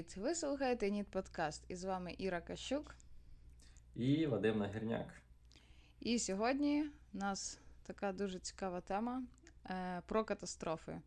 [0.00, 0.16] Привіт!
[0.16, 1.64] Ви слухаєте Ніт Подкаст.
[1.68, 2.94] І з вами Іра Кащук.
[3.96, 5.08] І Вадим Нагірняк.
[6.00, 6.84] І сьогодні
[7.14, 9.22] у нас така дуже цікава тема
[9.70, 11.00] е, про катастрофи.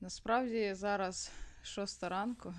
[0.00, 2.54] Насправді зараз шоста ранку.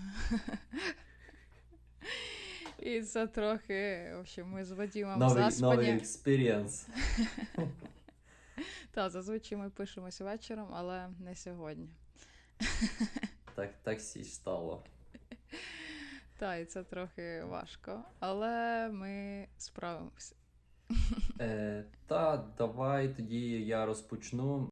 [2.79, 5.75] І це трохи, в общем, ми з Вадимом Новий, заспані.
[5.75, 6.87] новий experience.
[8.91, 11.89] Так, зазвичай ми пишемося вечором, але не сьогодні.
[13.55, 14.83] Так, так сі стало.
[16.37, 20.35] Так, і це трохи важко, але ми справимося.
[21.39, 24.69] Е, та давай тоді я розпочну.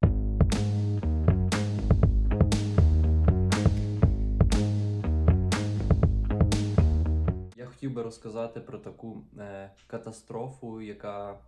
[7.55, 11.39] Я хотів би розказати про таку е, катастрофу, яка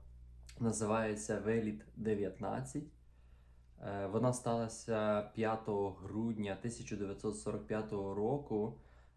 [0.60, 2.84] називається Виліт 19.
[3.82, 5.60] Е, вона сталася 5
[6.04, 8.74] грудня 1945 року.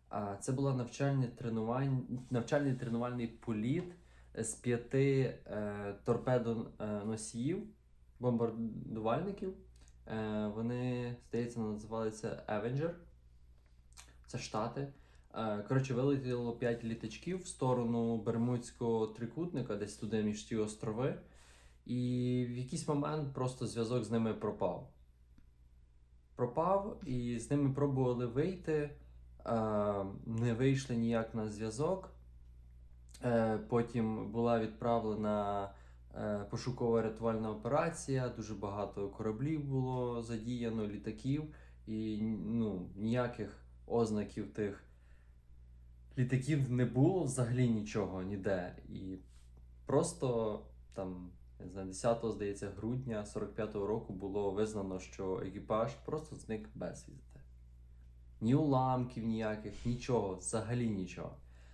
[0.08, 2.06] А це була навчальний тренувань...
[2.30, 3.94] навчальний тренувальний політ
[4.34, 7.62] з п'яти е, торпедоносіїв,
[8.20, 9.54] бомбардувальників.
[10.06, 12.90] Е, вони, здається, називалися Avenger.
[14.26, 14.92] Це Штати.
[15.34, 21.18] Е, коротше, вилетіло 5 літачків в сторону Бермудського трикутника, десь туди між ті острови.
[21.86, 24.90] І в якийсь момент просто зв'язок з ними пропав.
[26.36, 28.90] Пропав, і з ними пробували вийти, е,
[30.26, 32.10] не вийшли ніяк на зв'язок.
[33.24, 35.70] Е, Потім була відправлена
[36.14, 41.54] е, пошукова рятувальна операція, дуже багато кораблів було задіяно, літаків,
[41.86, 44.84] і ну, ніяких ознаків тих
[46.18, 48.76] літаків не було взагалі нічого ніде.
[48.88, 49.16] І
[49.86, 50.60] просто
[50.94, 57.37] там, не знаю, 10, здається, грудня 45-го року було визнано, що екіпаж просто зник безвісти.
[58.40, 61.30] Ні уламків ніяких, нічого, взагалі нічого.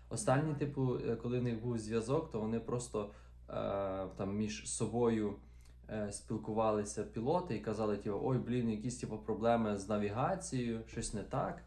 [0.08, 3.10] Останній, типу, е, коли в них був зв'язок, то вони просто
[3.48, 3.52] е,
[4.16, 5.34] там між собою
[5.90, 11.22] е, спілкувалися пілоти і казали, типу, ой, блін, якісь типу, проблеми з навігацією, щось не
[11.22, 11.62] так.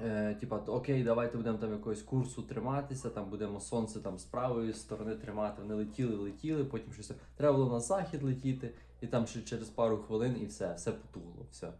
[0.00, 4.72] Е, типа, окей, давайте будемо там якогось курсу триматися, там будемо сонце там з правої
[4.72, 5.62] сторони тримати.
[5.62, 9.98] Вони летіли, летіли, потім щось треба було на захід летіти, і там ще через пару
[9.98, 11.72] хвилин і все, все потугло, все.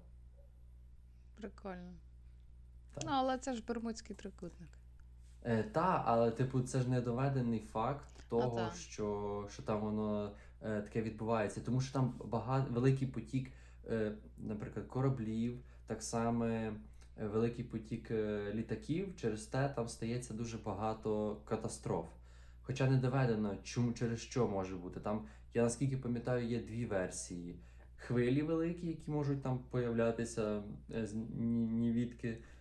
[1.41, 1.93] Прикольно.
[2.95, 3.05] Так.
[3.07, 4.69] Ну, але це ж Бермудський трикутник.
[5.45, 8.73] Е, та, але типу, це ж не доведений факт того, та.
[8.73, 10.33] що, що там воно
[10.63, 11.61] е, таке відбувається.
[11.61, 13.51] Тому що там багато великий потік,
[13.89, 16.73] е, наприклад, кораблів, так само е,
[17.21, 19.17] великий потік е, літаків.
[19.17, 22.07] Через те там стається дуже багато катастроф.
[22.63, 25.01] Хоча не доведено, чому через що може бути.
[25.01, 27.59] Там, я наскільки пам'ятаю, є дві версії.
[27.97, 30.63] Хвилі великі, які можуть там появлятися
[30.95, 32.09] е, з ні, ні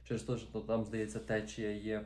[0.03, 2.05] через те, що там, здається, течія є.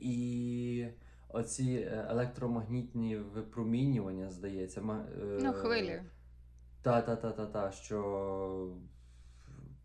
[0.00, 0.86] І
[1.28, 6.02] оці е, електромагнітні випромінювання, здається, е, Ну, хвилі.
[6.82, 8.76] Та, та, та, та, та, що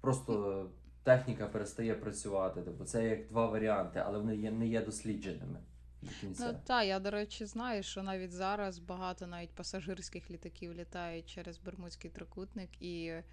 [0.01, 0.65] просто
[1.03, 2.61] техніка перестає працювати.
[2.65, 5.59] Тобто це як два варіанти, але вони є, не є дослідженими
[6.01, 6.51] до кінця.
[6.51, 11.57] Ну так, я, до речі, знаю, що навіть зараз багато навіть пасажирських літаків літають через
[11.57, 13.23] Бермудський трикутник і, е,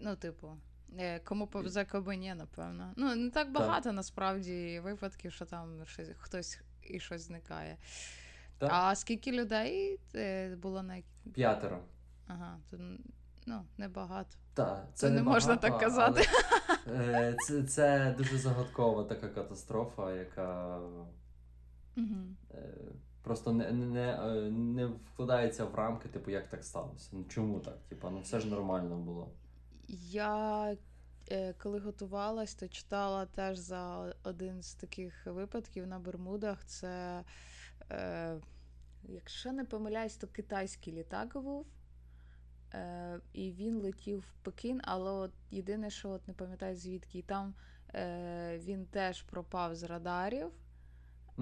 [0.00, 0.56] ну, типу,
[0.98, 2.92] е, кому повезе, кому ні, напевно.
[2.96, 7.76] Ну, не так багато насправді випадків, що там щось, хтось і щось зникає.
[8.58, 8.70] Так.
[8.72, 11.02] А скільки людей е, було на.
[11.34, 11.78] П'ятеро.
[12.26, 12.76] Ага, то,
[13.46, 14.36] ну, небагато.
[14.54, 16.22] Так, Це не можна так казати.
[16.86, 20.80] Але, це, це дуже загадкова така катастрофа, яка
[21.96, 22.36] Угу.
[22.54, 22.74] е,
[23.22, 27.08] просто не, не, е, не вкладається в рамки, типу, як так сталося.
[27.12, 27.78] Ну чому так?
[27.88, 29.28] Типу, ну все ж нормально було.
[30.10, 30.76] Я
[31.30, 36.64] е, коли готувалась, то читала теж за один з таких випадків на Бермудах.
[36.64, 37.24] Це,
[37.90, 38.36] е,
[39.04, 41.66] якщо не помиляюсь, то китайський літак був.
[42.74, 47.22] Е, і він летів в Пекін, але от єдине, що от не пам'ятаю звідки, і
[47.22, 47.54] там
[47.94, 50.50] е, він теж пропав з радарів.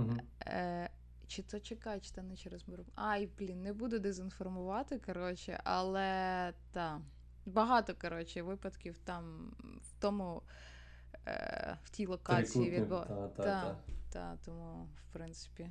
[0.01, 0.17] Угу.
[0.47, 0.91] Е,
[1.27, 2.93] чи то чекай, чи то не через Бермуд.
[2.95, 7.01] Ай, блін, не буду дезінформувати, коротше, але та.
[7.47, 10.43] Багато, коротше, випадків там в тому,
[11.27, 13.15] е, в тій локації Трикутник, відбу...
[13.15, 13.77] та, та, та, та.
[14.13, 15.71] та, тому, в принципі.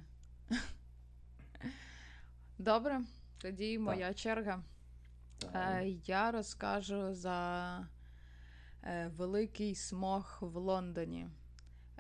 [2.58, 3.02] Добре,
[3.38, 4.64] тоді моя черга.
[5.54, 7.80] Е, я розкажу за
[8.84, 11.28] е, великий смог в Лондоні.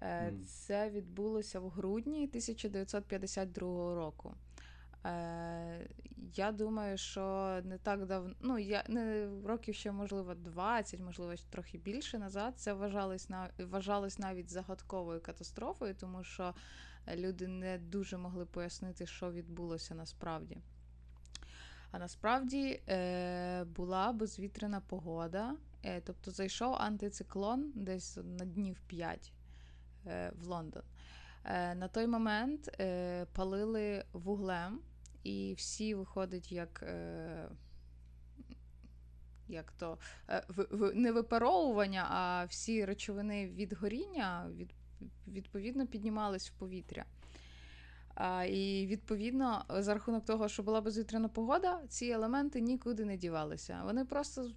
[0.01, 0.33] Е.
[0.45, 4.35] Це відбулося в грудні 1952 року.
[5.05, 5.89] Е,
[6.35, 11.77] я думаю, що не так давно, ну я не років ще, можливо, 20, можливо, трохи
[11.77, 12.53] більше назад.
[12.57, 16.53] Це вважалось на вважалось навіть загадковою катастрофою, тому що
[17.15, 20.57] люди не дуже могли пояснити, що відбулося насправді.
[21.91, 25.55] А насправді е, була безвітряна погода,
[26.03, 29.38] тобто зайшов антициклон десь на днів 5 е,
[30.05, 30.83] в Лондон.
[31.45, 34.79] Е, на той момент е, палили вуглем,
[35.23, 36.83] і всі виходить як.
[36.83, 37.49] Е,
[39.47, 39.97] як то
[40.29, 40.43] е,
[40.93, 44.73] не випаровування, а всі речовини від горіння від,
[45.27, 47.05] відповідно піднімались в повітря.
[48.49, 53.81] І відповідно, за рахунок того, що була безвітряна погода, ці елементи нікуди не дівалися.
[53.85, 54.51] Вони просто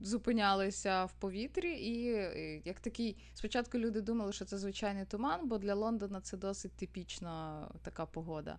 [0.00, 5.58] зупинялися в повітрі, і е, як такий, спочатку люди думали, що це звичайний туман, бо
[5.58, 8.58] для Лондона це досить типічна така погода.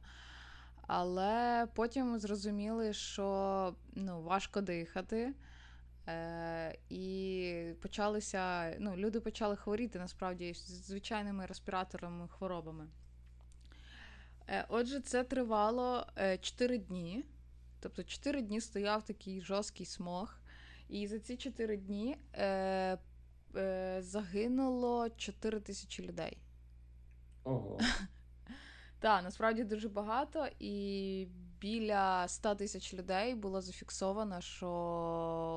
[0.88, 5.34] Але потім зрозуміли, що ну, важко дихати.
[6.08, 12.88] Е, і почалися, ну, люди почали хворіти насправді з звичайними респіраторними хворобами.
[14.48, 16.08] Е, Отже, це тривало
[16.42, 17.26] 4 дні.
[17.80, 20.41] Тобто 4 дні стояв такий жорсткий смог.
[20.92, 22.98] І за ці 4 дні е,
[23.56, 26.38] е, загинуло 4 тисячі людей.
[27.44, 27.80] Ого.
[29.00, 31.28] Так, насправді дуже багато, і
[31.62, 34.70] біля 100 тисяч людей було зафіксовано, що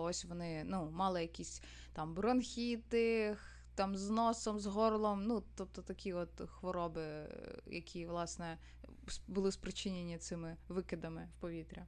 [0.06, 3.36] ось вони ну, мали якісь там бронхіти,
[3.74, 7.02] там з носом, з горлом, ну, тобто такі от хвороби,
[7.66, 8.58] які, власне,
[9.28, 11.86] були спричинені цими викидами в повітря.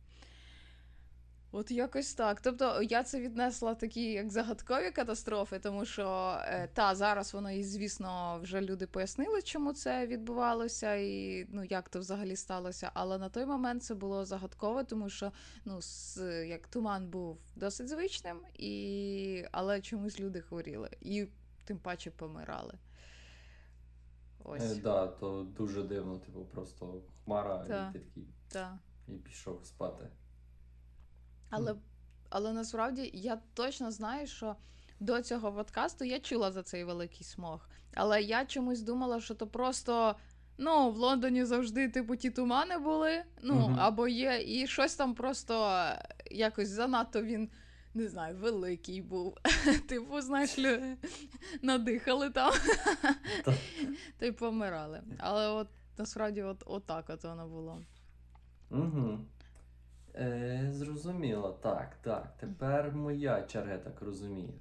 [1.59, 2.41] От якось так.
[2.41, 7.65] Тобто я це віднесла такі як загадкові катастрофи, тому що е, та зараз воно і
[7.65, 12.91] звісно вже люди пояснили, чому це відбувалося, і ну як то взагалі сталося.
[12.95, 15.33] Але на той момент це було загадково, тому що
[15.65, 15.81] ну
[16.47, 21.27] як туман був досить звичним, і але чомусь люди хворіли і
[21.65, 22.75] тим паче помирали.
[24.45, 27.89] Ось Е, да, то дуже дивно, типу, просто хмара, Та.
[27.89, 28.75] і ти такий, так.
[29.09, 30.09] і пішов спати.
[31.51, 31.75] Але,
[32.31, 34.57] але насправді я точно знаю, що
[35.01, 37.69] до цього подкасту я чула за цей великий смог.
[37.95, 40.17] Але я чомусь думала, що то просто.
[40.59, 43.81] Ну, в Лондоні завжди, типу, ті тумани були, ну, Мгм.
[43.81, 45.83] або є, і щось там просто
[46.31, 47.51] якось занадто він,
[47.95, 49.37] не знаю, великий був.
[49.89, 50.59] Типу, знаєш,
[51.63, 52.53] надихали там,
[53.45, 53.55] Та.
[54.19, 55.03] та й помирали.
[55.19, 55.69] Але от
[55.99, 57.81] насправді, от, отак от воно було.
[58.71, 59.19] Угу.
[60.19, 61.59] Е, зрозуміло.
[61.63, 62.35] Так, так.
[62.41, 64.53] Тепер моя черга, я так розумію.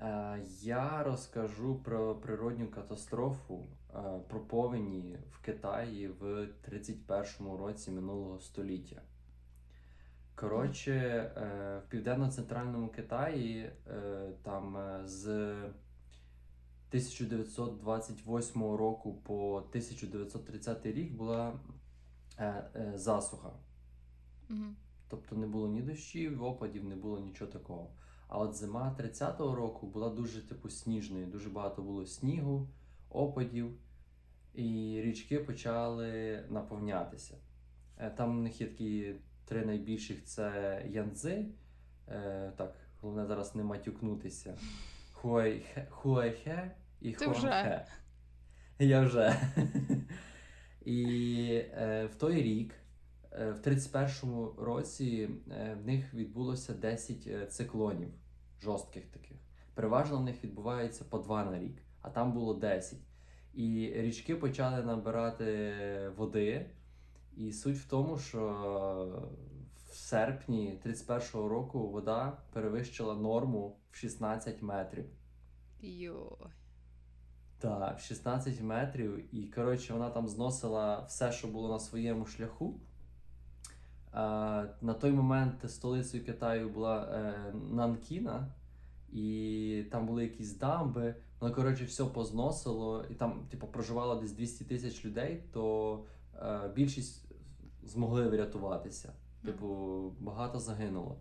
[0.00, 3.98] Е, я розкажу про природню катастрофу, е,
[4.28, 9.02] про повені в Китаї в 31-му році минулого століття.
[10.34, 13.72] Коротше, е, в південно-центральному Китаї е,
[14.42, 15.24] там е, з
[16.90, 21.52] 1928 року по 1930 рік була
[22.38, 22.44] е,
[22.74, 23.50] е, засуха.
[24.50, 24.64] Угу.
[25.08, 27.90] Тобто не було ні дощів, опадів, не було нічого такого.
[28.28, 31.26] А от зима 30-го року була дуже типу сніжною.
[31.26, 32.68] Дуже багато було снігу,
[33.10, 33.78] опадів,
[34.54, 37.34] і річки почали наповнятися.
[37.98, 39.14] Е, Там у них є такі
[39.44, 41.46] три найбільших: це Янцзи.
[42.08, 44.58] Е, так, головне зараз не матюкнутися.
[45.12, 47.40] Хуайхе, Хуайхе і Ти вже.
[47.40, 47.86] Хуанхе.
[48.78, 49.36] Я вже.
[50.84, 52.74] І е, в той рік,
[53.36, 58.08] в 31-му році, е, в них відбулося 10 е, циклонів
[58.60, 59.36] жорстких таких.
[59.74, 62.98] Переважно в них відбувається по два на рік, а там було 10.
[63.54, 65.72] І річки почали набирати
[66.16, 66.70] води.
[67.36, 68.40] І суть в тому, що
[69.90, 75.04] в серпні 31-го року вода перевищила норму в 16 метрів.
[75.80, 76.48] Йой.
[77.58, 82.80] Так, в 16 метрів, і коротше вона там зносила все, що було на своєму шляху.
[84.80, 88.48] На той момент столицею Китаю була е, Нанкіна,
[89.12, 91.14] і там були якісь дамби.
[91.40, 96.04] Воно, коротше, все позносило, і там, типу, проживало десь 200 тисяч людей, то
[96.34, 97.24] е, більшість
[97.84, 99.12] змогли врятуватися.
[99.44, 99.66] Типу,
[100.20, 101.16] багато загинуло.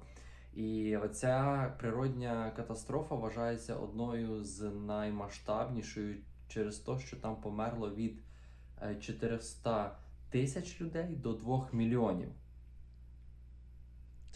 [0.53, 6.15] І оця природня катастрофа вважається одною з наймасштабнішою
[6.47, 8.19] через те, що там померло від
[8.81, 9.97] е, 400
[10.29, 12.29] тисяч людей до 2 мільйонів.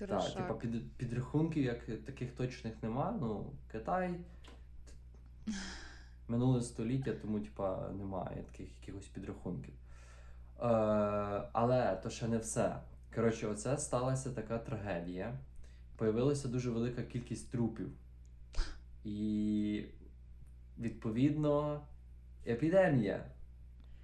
[0.08, 3.18] Так, типа під, підрахунків як таких точних нема.
[3.22, 4.16] Ну, Китай
[6.28, 9.74] минуле століття, тому типа немає таких якихось підрахунків.
[11.54, 12.76] але то ще не все.
[13.16, 15.34] Коротше, оце сталася така трагедія.
[15.96, 17.90] Появилася дуже велика кількість трупів.
[19.04, 19.86] І
[20.80, 21.82] відповідно
[22.48, 23.26] епідемія.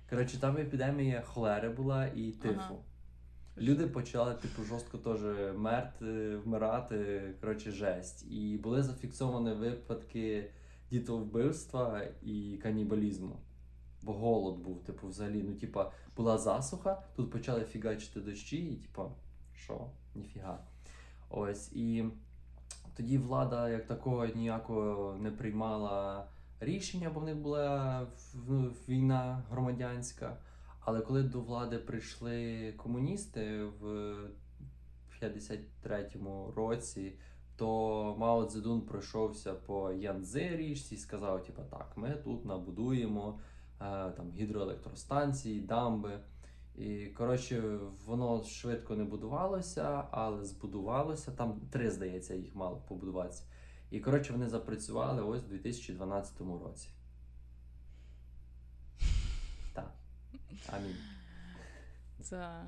[0.09, 2.59] Коротше, там епідемія холери була і тифу.
[2.59, 2.75] Ага.
[3.57, 5.19] Люди почали, типу, жорстко теж
[5.57, 8.25] мерти, вмирати, коротше, жесть.
[8.31, 10.51] І були зафіксовані випадки
[10.91, 13.35] дітовбивства і канібалізму.
[14.03, 15.43] Бо голод був, типу, взагалі.
[15.43, 19.09] Ну, типа, була засуха, тут почали фігачити дощі, і типа,
[19.55, 19.87] що?
[20.15, 20.59] Ніфіга.
[21.29, 21.73] Ось.
[21.73, 22.05] І
[22.97, 26.25] тоді влада як такого ніякого не приймала
[26.59, 28.01] рішення, бо в них була
[28.33, 30.37] в- війна громадянська.
[30.85, 34.15] Але коли до влади прийшли комуністи в
[35.21, 37.13] 53-му році,
[37.57, 43.39] то Мао Цзедун пройшовся по Янцзи річці і сказав: типу, так, ми тут набудуємо
[43.81, 46.19] е, там гідроелектростанції, дамби.
[46.75, 51.31] І коротше, воно швидко не будувалося, але збудувалося.
[51.31, 53.43] Там три, здається, їх мало побудуватися.
[53.91, 56.89] І коротше, вони запрацювали ось у 2012 році.
[59.73, 59.93] Так.
[60.71, 60.95] Амінь.
[62.21, 62.65] Це...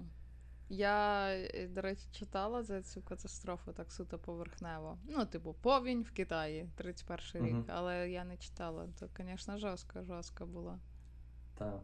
[0.70, 4.98] Я, е, до речі, читала за цю катастрофу так суто поверхнево.
[5.10, 8.88] Ну, типу, повінь в Китаї, 31 рік, але я не читала.
[9.00, 10.80] То, звісно, жорстко, жорстко було.
[11.58, 11.80] Так.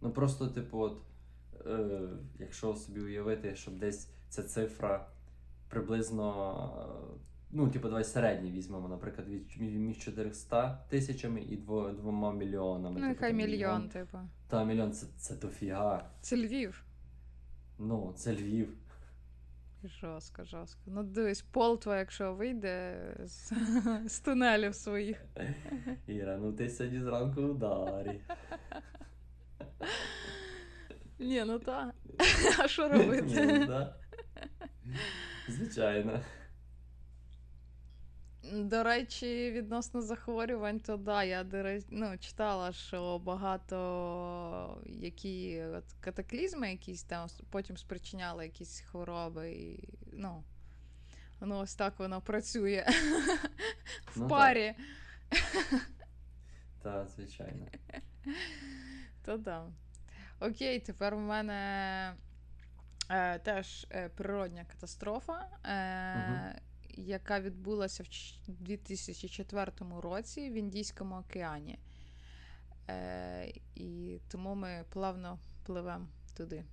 [0.00, 1.02] Ну просто, типу, от,
[1.66, 2.08] е,
[2.38, 5.06] якщо собі уявити, щоб десь ця цифра
[5.68, 6.54] приблизно.
[7.14, 7.18] е,
[7.50, 12.90] Ну, типу, давай середній візьмемо, наприклад, від між 400 тисячами і дво, двома мільйонами.
[12.90, 14.18] Ну, типу, нехай там мільйон, типу.
[14.48, 16.10] Та мільйон це, це дофіга.
[16.20, 16.84] Це Львів.
[17.78, 18.68] Ну, це Львів.
[19.84, 20.80] Жорстко, жорстко.
[20.86, 23.52] Ну, дивись, Полтва, якщо вийде з,
[24.06, 25.24] з тунелів своїх.
[26.06, 28.20] Іра, ну ти сьогодні зранку в ударі.
[31.18, 31.94] Ні, ну так.
[32.58, 33.66] А що Ну, робити?
[35.48, 36.20] Звичайно.
[38.52, 41.46] До речі, відносно захворювань, то да, я
[41.90, 49.52] ну, читала, що багато які от, катаклізми якісь там потім спричиняли якісь хвороби.
[49.52, 50.44] І, ну,
[51.40, 52.86] ну, ось так воно працює
[54.14, 54.28] в Ну, так.
[54.28, 54.74] парі.
[56.82, 57.66] Так, звичайно.
[59.24, 59.66] То да.
[60.40, 62.14] Окей, тепер у мене
[63.10, 66.60] е, теж е, природня катастрофа, е.
[67.06, 71.78] Яка відбулася в ч- 2004 році в Індійському океані.
[72.90, 76.64] Е, і тому ми плавно пливемо туди.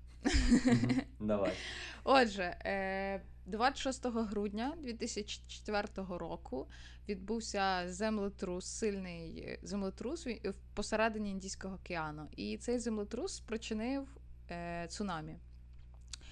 [1.20, 1.54] Давай.
[2.04, 6.68] Отже, е, 26 грудня 2004 року
[7.10, 10.28] відбувся землетрус, сильний е, землетрус
[10.74, 12.28] посередині Індійського океану.
[12.36, 14.08] І цей землетрус спричинив
[14.52, 15.38] е, цунамі.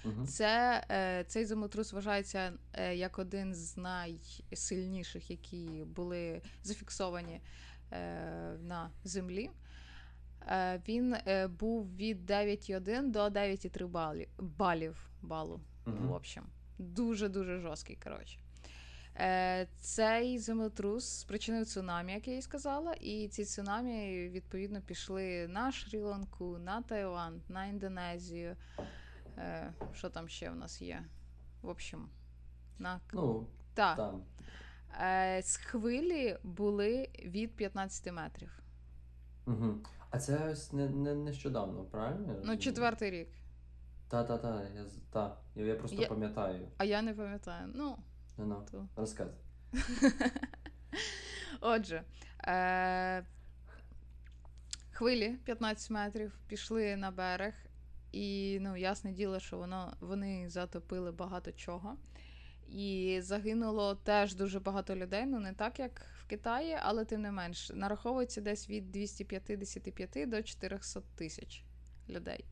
[0.05, 0.27] Мгм.
[0.27, 7.41] Це, е, цей землетрус вважається е, як один з найсильніших, які були зафіксовані
[7.91, 7.98] е,
[8.62, 9.50] на землі.
[10.48, 15.60] Е, він е, був від 9,1 до 9,3 балів, балів балу.
[15.86, 16.07] Мгм.
[16.07, 16.43] В общем,
[16.79, 18.39] дуже-дуже жорсткий, коротше.
[19.15, 25.72] Е, цей землетрус спричинив цунамі, як я і сказала, і ці цунамі, відповідно, пішли на
[25.72, 28.55] Шрі-Ланку, на Таїланд, на Індонезію.
[29.37, 31.03] Е, що там ще в нас є?
[31.61, 32.09] В общем,
[32.79, 33.97] на Ну, так.
[33.97, 34.23] там.
[35.01, 38.59] Е, з хвилі були від 15 метрів.
[39.45, 39.73] Угу.
[40.09, 42.35] А це ось не, не нещодавно, правильно?
[42.43, 43.29] Ну, четвертий рік.
[44.07, 45.37] Та, та, та, я, та.
[45.55, 46.67] Я, просто Я- пам'ятаю.
[46.77, 47.71] А я не пам'ятаю.
[47.75, 47.97] Ну,
[48.37, 48.87] Ну, ну, то.
[48.95, 49.33] розказуй.
[51.61, 52.03] Отже,
[52.47, 53.25] е-
[54.91, 57.53] хвилі 15 метрів пішли на берег,
[58.13, 61.98] і ну, ясне діло, що воно, вони затопили багато чого.
[62.70, 65.25] І загинуло теж дуже багато людей.
[65.25, 70.43] Ну, не так, як в Китаї, але тим не менш, нараховується десь від 255 до
[70.43, 71.63] 400 тисяч
[72.10, 72.46] людей.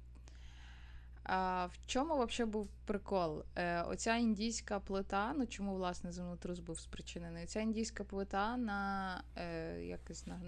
[1.24, 3.44] А в чому взагалі був прикол?
[3.56, 7.46] Е, оця індійська плита, ну чому власне землетрус був спричинений?
[7.46, 10.42] Ця індійська плита на е, якось на.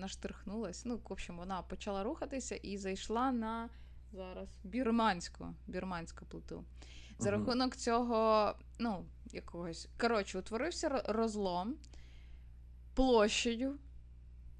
[0.86, 3.70] Ну, в общем, вона почала рухатися і зайшла на
[4.13, 6.63] зараз бірманську, бірманську плиту.
[7.20, 7.39] За Мгм.
[7.39, 9.89] рахунок цього, ну, якогось.
[10.01, 11.75] Коротше, утворився розлом
[12.93, 13.77] площею.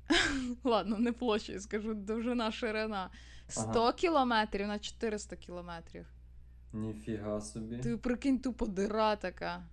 [0.63, 3.10] Ладно, не площею, скажу, довжина ширина.
[3.48, 3.93] 100 Ага.
[3.93, 6.05] кілометрів на 400 кілометрів.
[6.74, 7.77] Ніфіга собі.
[7.77, 9.63] Ти прикинь, тупо дира така.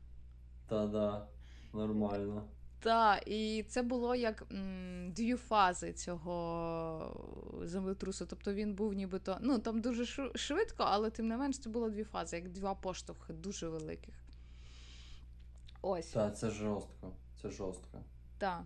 [0.68, 1.26] Та-да,
[1.72, 2.44] нормально.
[2.80, 8.26] Так, і це було як м, дві фази цього землетрусу.
[8.26, 9.38] Тобто він був нібито.
[9.40, 13.32] Ну, там дуже швидко, але тим не менш це було дві фази, як два поштовхи
[13.32, 14.14] дуже великих.
[15.82, 16.06] Ось.
[16.06, 17.12] Так, це жорстко.
[17.42, 17.98] Це жорстко.
[18.38, 18.62] Так.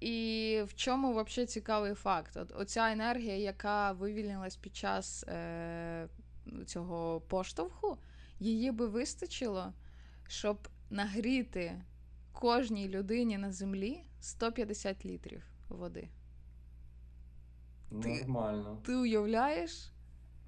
[0.00, 2.36] І в чому взагалі цікавий факт?
[2.36, 6.08] От, оця енергія, яка вивільнилась під час е,
[6.66, 7.98] цього поштовху,
[8.38, 9.72] її би вистачило,
[10.28, 11.82] щоб нагріти
[12.32, 16.08] кожній людині на землі 150 літрів води.
[17.90, 18.78] Нормально.
[18.84, 19.92] Ти уявляєш?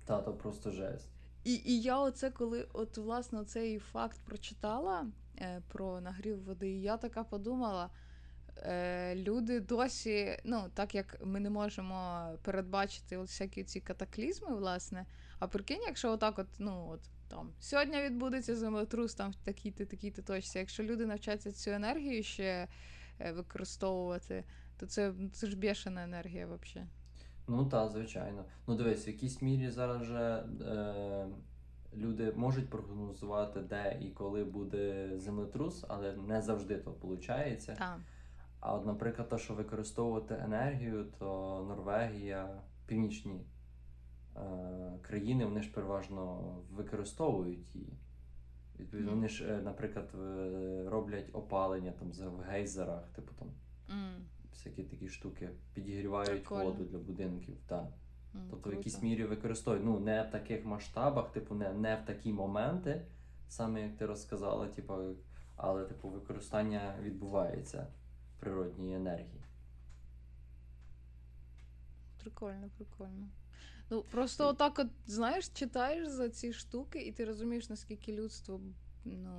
[0.04, 1.08] Та, то просто жесть.
[1.44, 5.06] І, і я оце, коли от власне цей факт прочитала
[5.38, 7.90] е, про нагрів води, і я така подумала.
[8.56, 15.06] Е, люди досі, ну так як ми не можемо передбачити всякі ці катаклізми, власне.
[15.38, 20.22] А прикинь, якщо отак, от, ну от там сьогодні відбудеться землетрус, там в такій-то, такій-то
[20.22, 20.58] точці.
[20.58, 22.68] Якщо люди навчаться цю енергію ще
[23.20, 24.44] е, використовувати,
[24.76, 26.88] то це, це ж бешена енергія взагалі.
[27.48, 28.44] Ну так, звичайно.
[28.66, 31.26] Ну дивись, в якійсь мірі зараз вже е,
[31.96, 37.66] люди можуть прогнозувати, де і коли буде землетрус, але не завжди то виходить.
[37.66, 37.98] Так.
[38.60, 43.40] А от, наприклад, то, що використовувати енергію, то Норвегія, північні
[45.02, 47.92] країни, вони ж переважно використовують її.
[48.78, 49.16] Відповідно, Мгм.
[49.20, 50.10] вони ж, е, наприклад,
[50.88, 53.48] роблять опалення там в гейзерах, типу там
[53.90, 56.64] М, всякі такі штуки, підігрівають Прикольно.
[56.64, 57.56] воду для будинків.
[57.66, 57.84] Так.
[58.34, 59.84] м, Тобто в якійсь мірі використовують.
[59.84, 63.06] Ну, не в таких масштабах, типу, не, не в такі моменти,
[63.48, 64.94] саме як ти розказала, типу,
[65.56, 67.86] але типу, використання відбувається
[68.40, 69.40] природньої енергії.
[72.22, 73.26] Прикольно, прикольно.
[73.94, 78.60] Ну, просто отак, от, знаєш, читаєш за ці штуки, і ти розумієш, наскільки людство,
[79.04, 79.30] ну,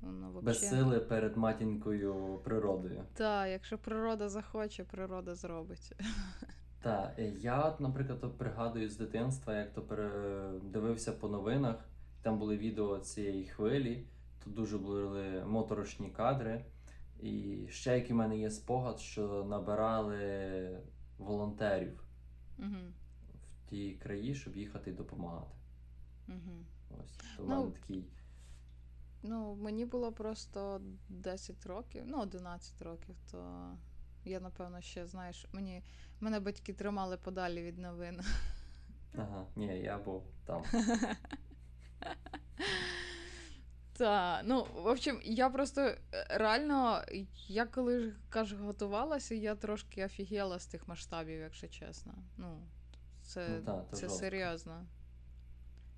[0.00, 0.46] воно вообще...
[0.46, 3.04] Без сили перед матінкою природою.
[3.14, 5.92] Так, якщо природа захоче, природа зробить.
[6.82, 11.76] Так, я, от, наприклад, пригадую з дитинства, як то передивився по новинах,
[12.22, 14.06] там були відео цієї хвилі,
[14.44, 16.64] тут дуже були моторошні кадри.
[17.20, 20.80] І ще який в мене є спогад, що набирали
[21.18, 22.06] волонтерів
[22.58, 22.92] Угу,
[23.66, 25.50] ті краї, щоб їхати і допомагати.
[26.28, 26.64] угу.
[26.90, 28.04] Ось то Ну, мене такий.
[29.22, 33.70] Ну, мені було просто 10 років, ну, 11 років, то
[34.24, 35.82] я, напевно, ще, знаєш, мені,
[36.20, 38.20] мене батьки тримали подалі від новин.
[39.18, 40.62] Ага, ні, я був там.
[43.92, 45.96] Та, ну, в общем, я просто е,
[46.30, 47.02] реально,
[47.48, 52.14] я коли кажу, готувалася, я трошки офігела з тих масштабів, якщо чесно.
[52.36, 52.62] Ну,
[53.26, 54.86] це, Ну, та, то це серйозно.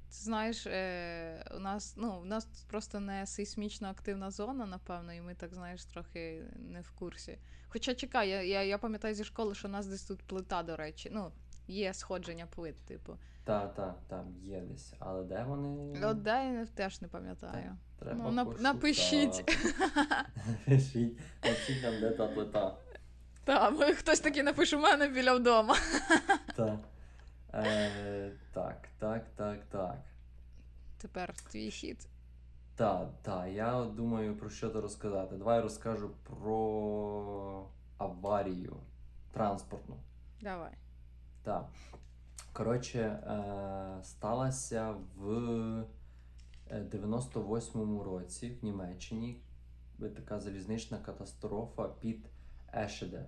[0.08, 5.20] Ти знаєш, е, у нас, ну, у нас просто не сейсмічно активна зона, напевно, і
[5.20, 7.38] ми так, знаєш, трохи не в курсі.
[7.68, 10.76] Хоча чекай, я, я, я пам'ятаю зі школи, що у нас десь тут плита, до
[10.76, 11.10] речі.
[11.12, 11.32] Ну,
[11.66, 13.18] є сходження плит, типу.
[13.44, 14.94] Та, та, там є десь.
[14.98, 16.06] Але де вони?
[16.06, 17.76] От де я теж не пам'ятаю.
[17.98, 19.44] Треба Ну, нап- напишіть.
[20.66, 22.76] Напишіть, напишіть нам, де та плита.
[23.44, 25.76] Та, хтось такий напише у мене біля вдома.
[26.56, 26.78] Та.
[27.66, 29.98] Е, так, так, так, так.
[30.98, 32.08] Тепер твій хід.
[32.76, 35.36] Так, так, я думаю про що то розказати.
[35.36, 37.66] Давай розкажу про
[37.98, 38.76] аварію
[39.32, 39.96] транспортну.
[40.40, 40.72] Давай.
[41.42, 41.68] Так.
[42.52, 45.30] Коротше, е, сталася в
[46.70, 49.42] е, 98-му році в Німеччині
[50.02, 52.26] е, така залізнична катастрофа під
[52.74, 53.26] Ешеде.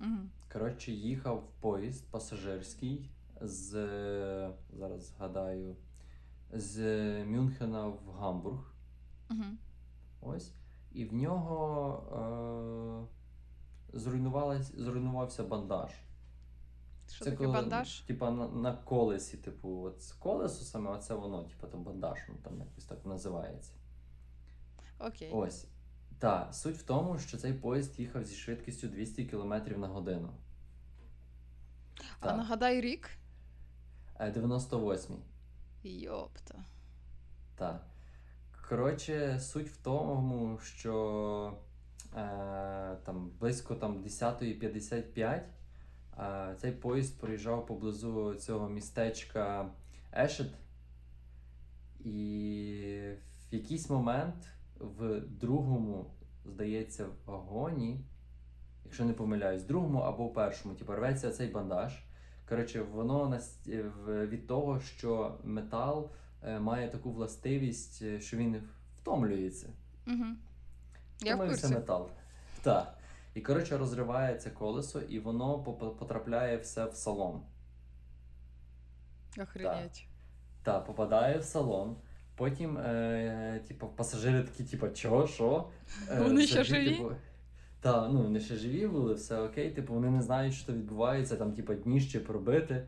[0.00, 0.18] Угу.
[0.52, 3.70] Коротше, їхав поїзд пасажирський з
[4.72, 5.76] зараз згадаю,
[6.52, 6.80] з
[7.24, 8.74] Мюнхена в Гамбург.
[9.30, 9.44] Угу.
[10.20, 10.52] Ось.
[10.92, 13.08] І в нього
[13.92, 13.98] е,
[14.76, 15.90] зруйнувався бандаж.
[17.10, 18.00] Що таке бандаж?
[18.00, 22.34] Типа на, на колесі, типу, от з колесо саме, оце воно, типу, там бандаж, ну
[22.42, 23.72] там якось так називається.
[24.98, 25.30] Окей.
[25.32, 25.68] Ось.
[26.18, 30.28] Та, суть в тому, що цей поїзд їхав зі швидкістю 200 км на годину.
[32.20, 32.36] А Так.
[32.36, 33.10] нагадай рік?
[34.20, 36.02] Е, 98-й.
[36.02, 36.64] Йопта.
[37.56, 37.86] Так.
[38.68, 41.58] Коротше, суть в тому, що
[42.16, 45.42] е, там близько там 10.55
[46.18, 49.70] е, цей поїзд проїжджав поблизу цього містечка
[50.18, 50.50] Ешет.
[52.00, 53.10] І
[53.50, 54.48] в якийсь момент
[54.80, 56.10] в другому,
[56.44, 58.00] здається, вагоні,
[58.84, 62.02] якщо не помиляюсь, в другому або в першому, типу, рветься цей бандаж.
[62.48, 66.10] Коротше, воно в- від того, що метал
[66.42, 68.62] е, має таку властивість, е, що він
[69.00, 69.68] втомлюється.
[70.06, 70.24] Угу.
[71.20, 71.74] Я в курсі.
[71.74, 72.08] метал.
[72.62, 72.98] Так.
[73.34, 75.58] І коротше розривається колесо, і воно
[75.98, 77.42] потрапляє все в салон.
[79.42, 80.06] Охренеть.
[80.62, 81.96] Та, попадає в салон.
[82.36, 85.68] Потім, е, типу, пасажири такі, типу, чого, що?
[86.10, 86.96] Е, Вони ще живі?
[86.96, 87.10] Типу,
[87.80, 89.70] та, ну, вони ще живі були, все окей.
[89.70, 92.86] Типу, вони не знають, що відбувається, там, типу, дніще пробити.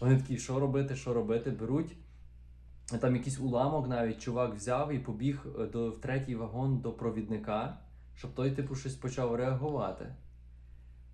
[0.00, 1.96] Вони такі, що робити, що робити, беруть.
[3.00, 7.78] Там якийсь уламок навіть чувак взяв і побіг е, до, в третій вагон до провідника,
[8.16, 10.06] щоб той, типу, щось почав реагувати.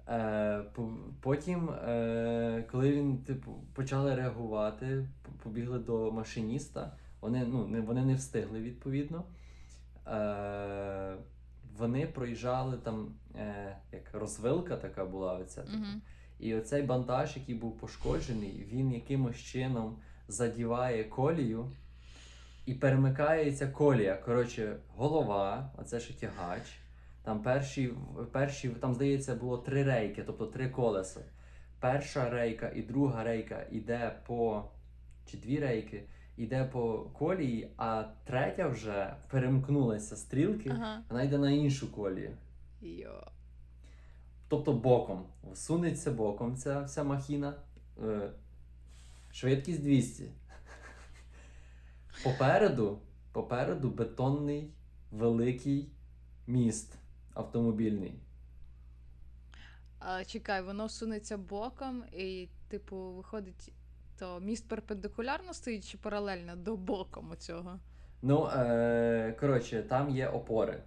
[0.08, 5.08] Е, по- потім, е, коли він, типу, почали реагувати,
[5.42, 6.92] побігли до машиніста,
[7.24, 9.24] вони, ну, не, вони не встигли відповідно.
[10.06, 11.16] Е,
[11.78, 15.76] вони проїжджали там, е, як розвилка така була, оця, типу.
[15.76, 16.00] Угу.
[16.38, 21.70] І оцей бандаж, який був пошкоджений, він якимось чином задіває колію
[22.66, 24.16] і перемикається колія.
[24.16, 26.78] Коротше, голова, оце ще тягач.
[27.22, 27.92] Там перші,
[28.32, 31.20] перші, там, здається, було три рейки, тобто три колеса.
[31.80, 34.64] Перша рейка і друга рейка йде по.
[35.30, 36.04] чи дві рейки,
[36.36, 41.02] йде по колії, а третя вже перемкнулася стрілки, Ага.
[41.08, 42.36] вона йде на іншу колію.
[42.82, 43.26] Йо.
[44.48, 45.26] Тобто боком.
[45.54, 47.54] Сунеться боком ця вся махіна.
[48.02, 48.30] Е,
[49.32, 50.30] швидкість 200.
[52.24, 52.98] Попереду,
[53.32, 54.70] попереду бетонний
[55.10, 55.88] великий
[56.46, 56.94] міст
[57.34, 58.14] автомобільний.
[59.98, 63.72] А, чекай, воно сунеться боком, і, типу, виходить,
[64.18, 67.78] то міст перпендикулярно стоїть чи паралельно до боком у цього?
[68.22, 70.82] Ну, е, коротше, там є опори.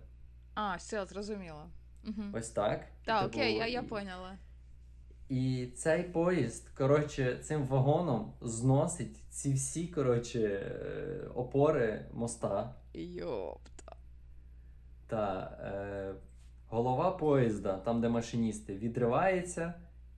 [0.53, 1.69] А, все, зрозуміло.
[2.07, 2.23] Угу.
[2.33, 2.85] Ось так.
[3.05, 4.37] Так, Типу, окей, я, я поняла.
[5.29, 12.75] І цей поїзд, коротше, цим вагоном зносить ці всі, коротше, е, опори моста.
[12.93, 13.95] Йопта.
[15.07, 16.13] Та е,
[16.67, 19.73] голова поїзда, там, де машиністи, відривається,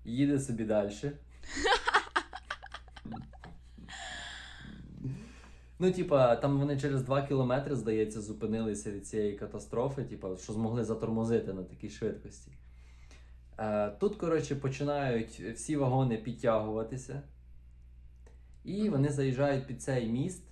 [0.06, 0.91] їде собі далі.
[5.82, 10.84] Ну, типа, там вони через 2 кілометри, здається, зупинилися від цієї катастрофи, типа, що змогли
[10.84, 12.52] затормозити на такій швидкості.
[13.60, 17.22] Е, тут, коротше, починають всі вагони підтягуватися,
[18.63, 20.44] і вони заїжджають під цей міст,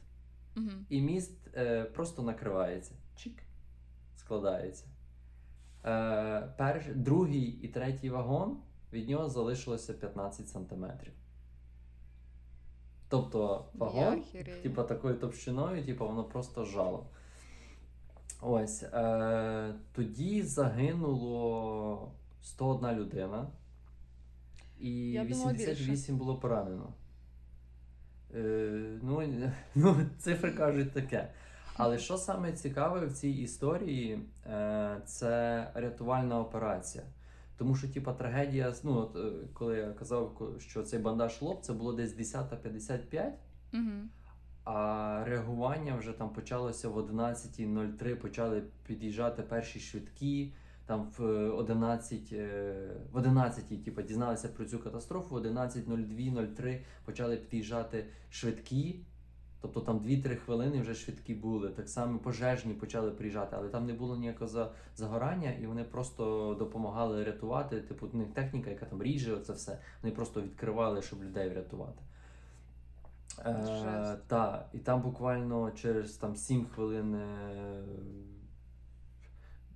[0.57, 0.69] Угу.
[0.89, 2.93] і міст е, просто накривається.
[3.15, 3.43] Чик.
[4.15, 4.85] Складається.
[5.85, 8.57] Е, перш, другий і третій вагон
[8.93, 11.13] від нього залишилося 15 сантиметрів.
[13.09, 14.23] Тобто вагон,
[14.63, 17.07] типу, такою товщиною, типу, воно просто жало.
[18.41, 18.83] Ось.
[18.83, 23.47] Е, тоді загинуло 101 людина,
[24.79, 26.93] і Я думала, 88 було поранено.
[28.35, 29.23] Е, ну,
[29.75, 31.31] ну, цифри кажуть таке.
[31.77, 37.03] Але що саме цікаве в цій історії, е, це рятувальна операція.
[37.57, 41.73] Тому що, типа, трагедія, ну, от, е, коли я казав, що цей бандаж лоб, це
[41.73, 43.33] було десь 10.55,
[43.73, 43.83] Угу.
[44.63, 50.53] а реагування вже там почалося в 11.03, почали під'їжджати перші швидкі.
[50.85, 52.75] Там в е, 11, е,
[53.11, 58.99] в 11 типу, дізналися про цю катастрофу, в 11.02.03 почали під'їжджати швидкі.
[59.61, 61.69] Тобто там 2-3 хвилини вже швидкі були.
[61.69, 67.23] Так само пожежні почали приїжджати, але там не було ніякого загорання, і вони просто допомагали
[67.23, 67.81] рятувати.
[67.81, 69.79] Типу, у них техніка, яка там ріже, це все.
[70.01, 72.01] Вони просто відкривали, щоб людей врятувати.
[73.45, 77.15] Е, та, і там буквально через там 7 хвилин.
[77.15, 77.83] Е,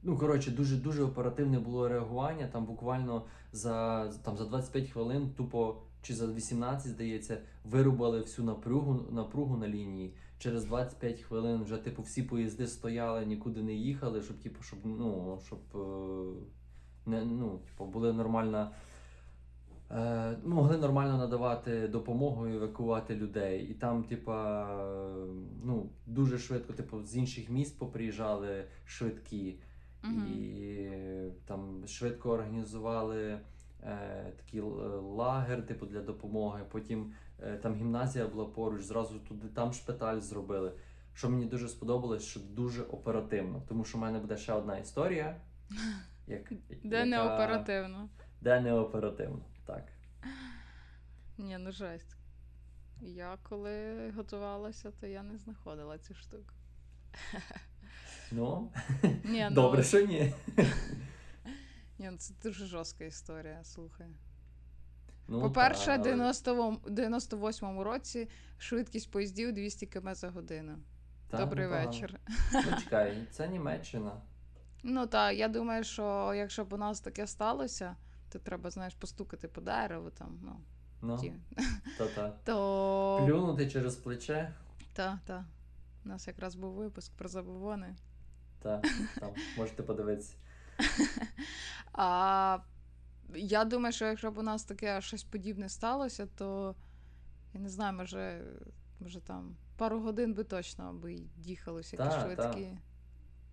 [0.04, 2.48] ну, коротше, дуже дуже оперативне було реагування.
[2.48, 9.06] Там буквально за, там, за 25 хвилин, тупо чи за 18, здається, вирубали всю напругу,
[9.12, 10.14] напругу на лінії.
[10.40, 15.40] Через 25 хвилин вже типу всі поїзди стояли, нікуди не їхали, щоб типу, щоб, ну,
[15.46, 18.72] щоб е, не, ну, типу, були нормальна.
[19.92, 23.68] Е, могли нормально надавати допомогу і евакувати людей.
[23.68, 25.26] І там, типа, е,
[25.64, 29.60] ну, дуже швидко, типу, з інших міст поприїжджали швидкі.
[30.04, 30.14] Угу.
[30.14, 30.90] І
[31.46, 33.40] там швидко організували е,
[34.38, 34.62] такий
[35.02, 36.64] лагер, типу, для допомоги.
[36.72, 40.74] Потім е, там гімназія була поруч, зразу туди там шпиталь зробили.
[41.14, 43.62] Що мені дуже сподобалось, що дуже оперативно.
[43.68, 45.36] Тому що в мене буде ще одна історія.
[46.28, 48.10] Як, Де не оперативно.
[48.42, 49.42] Де не оперативно.
[49.66, 49.84] Так.
[51.38, 52.16] Ні, ну жесть.
[53.02, 56.54] Я коли готувалася, то я не знаходила цю штуку.
[58.32, 58.72] Ну,
[59.24, 60.34] Ні, ну, добре, що ні.
[62.02, 64.08] Ні, ну це дуже жорстка історія, слухай.
[65.28, 65.98] Ну, По-перше, та,
[66.54, 70.78] в але- 98-му році швидкість поїздів 200 км за годину.
[71.30, 71.92] та, Добрий непогано.
[71.92, 72.20] вечір.
[72.54, 74.12] Ну, чекай, це Німеччина.
[74.84, 77.96] Ну та я думаю, що якщо б у нас таке сталося,
[78.30, 80.60] то треба, знаєш, постукати по дереву там, ну,
[81.02, 81.34] Ну, ті.
[81.98, 82.30] та-та.
[82.44, 83.24] то.
[83.26, 84.54] Плюнути через плече,
[84.94, 85.46] Та, та.
[86.06, 87.96] У нас якраз був випуск про забобони.
[88.62, 88.82] та,
[89.20, 90.36] там, можете подивитися.
[91.94, 92.60] А
[93.36, 96.76] я думаю, що якщо б у нас таке щось подібне сталося, то
[97.54, 98.46] я не знаю, може,
[99.00, 102.78] може там пару годин би точно би їхалося які Та, швидкі.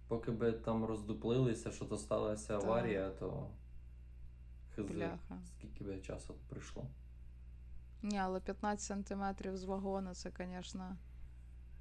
[0.09, 2.67] Поки би там роздуплилися, що то сталася Та.
[2.67, 3.51] аварія, то
[4.75, 5.39] хизи, Бляха.
[5.45, 6.87] скільки би часу прийшло.
[8.03, 10.97] Ні, але 15 сантиметрів з вагона, це, звісно.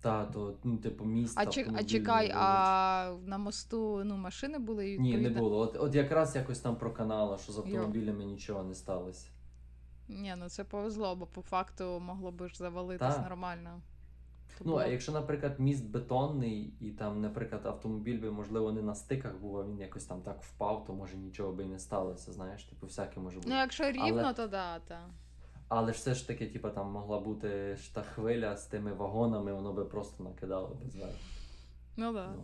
[0.01, 1.33] Та, то, ну, типу, міст.
[1.39, 5.57] А, чек, а чекай, а на мосту ну, машини були і Ні, не відповідно- було.
[5.59, 9.27] От, от якраз якось там проканало, що з автомобілями нічого не сталося.
[10.09, 13.21] Ні, ну це повезло, бо по факту могло би ж завалитись Та.
[13.21, 13.81] нормально.
[14.57, 18.71] То Ну, було а б- якщо, наприклад, міст бетонний, і там, наприклад, автомобіль би, можливо,
[18.71, 21.67] не на стиках був, а він якось там так впав, то може нічого би і
[21.67, 23.49] не сталося, знаєш, типу, всяке може бути.
[23.49, 24.99] Ну, якщо рівно, Але- то да, та.
[25.67, 29.53] Але ж все ж таки, типу, там могла бути ж та хвиля з тими вагонами,
[29.53, 31.17] воно би просто накидало би зверху.
[31.97, 32.33] Ну да.
[32.35, 32.43] Ну,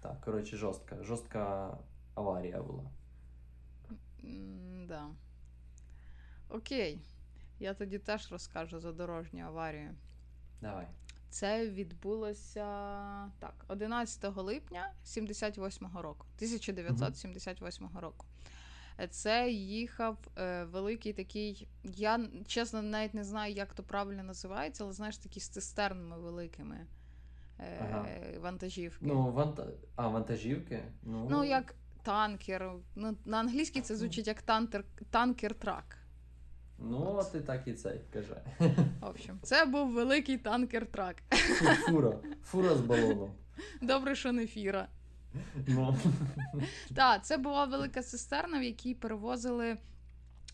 [0.00, 1.02] так, коротше, жорстка.
[1.02, 1.76] Жорстка
[2.14, 2.90] аварія була.
[4.24, 5.06] М, Да.
[6.48, 7.00] Окей.
[7.58, 9.94] Я тоді теж розкажу за дорожню аварію.
[10.60, 10.86] Давай.
[11.30, 12.64] Це відбулося
[13.38, 18.26] так, 11 липня 78-го року, 1978 року.
[19.10, 21.68] Це їхав е, великий такий.
[21.84, 26.86] Я чесно навіть не знаю, як то правильно називається, але знаєш, такі з цистернами великими
[27.60, 28.06] е, Ага.
[28.40, 29.06] вантажівки.
[29.06, 29.66] Ну, ванта...
[29.96, 30.82] а, вантажівки?
[31.02, 32.72] Ну, Ну, як танкер.
[32.94, 35.96] Ну, на англійській це звучить як танкер, tanker truck.
[36.78, 38.42] ну ти так і цей каже.
[39.00, 41.14] В общем, це був великий tanker truck.
[41.88, 42.18] Фура.
[42.44, 43.32] Фура з балоном.
[43.82, 44.88] Добре, що не фіра.
[45.66, 45.96] Ну.
[46.94, 49.76] Так, це була велика цистерна, в якій перевозили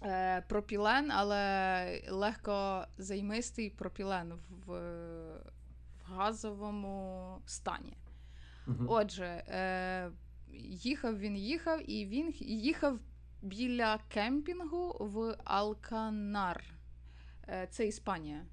[0.02, 7.96] е, пропілен, але легко займистий пропілен в, в газовому стані.
[8.86, 10.10] Отже, е,
[10.62, 12.98] їхав він, їхав, і він їхав
[13.42, 16.64] біля кемпінгу в Алканар.
[17.48, 18.44] Е, це Іспанія.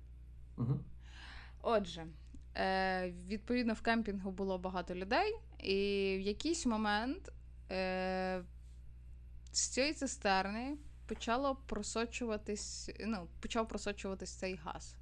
[1.61, 2.07] Отже,
[2.55, 7.31] е, відповідно, в кемпінгу було багато людей, і в якийсь момент
[7.71, 8.43] е,
[9.51, 14.95] з цієї цистерни почало просочуватись, ну, почав просочуватись цей газ.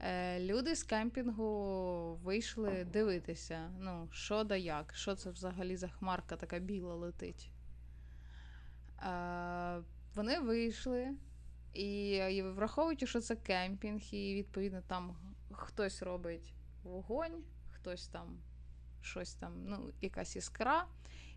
[0.00, 6.36] Е, люди з кемпінгу вийшли дивитися, ну, що да як, що це взагалі за хмарка
[6.36, 7.50] така біла летить.
[9.02, 9.82] Е,
[10.14, 11.08] вони вийшли,
[11.72, 15.16] і, і враховуючи, що це кемпінг, і відповідно там
[15.52, 18.38] хтось робить вогонь, хтось там
[19.02, 20.86] щось там, ну, якась іскра.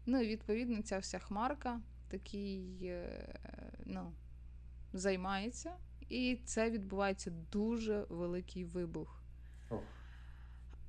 [0.05, 3.39] Ну, і відповідно, ця вся хмарка такий, е,
[3.85, 4.13] ну,
[4.93, 5.73] займається.
[6.09, 9.21] І це відбувається дуже великий вибух.
[9.69, 9.83] Ох.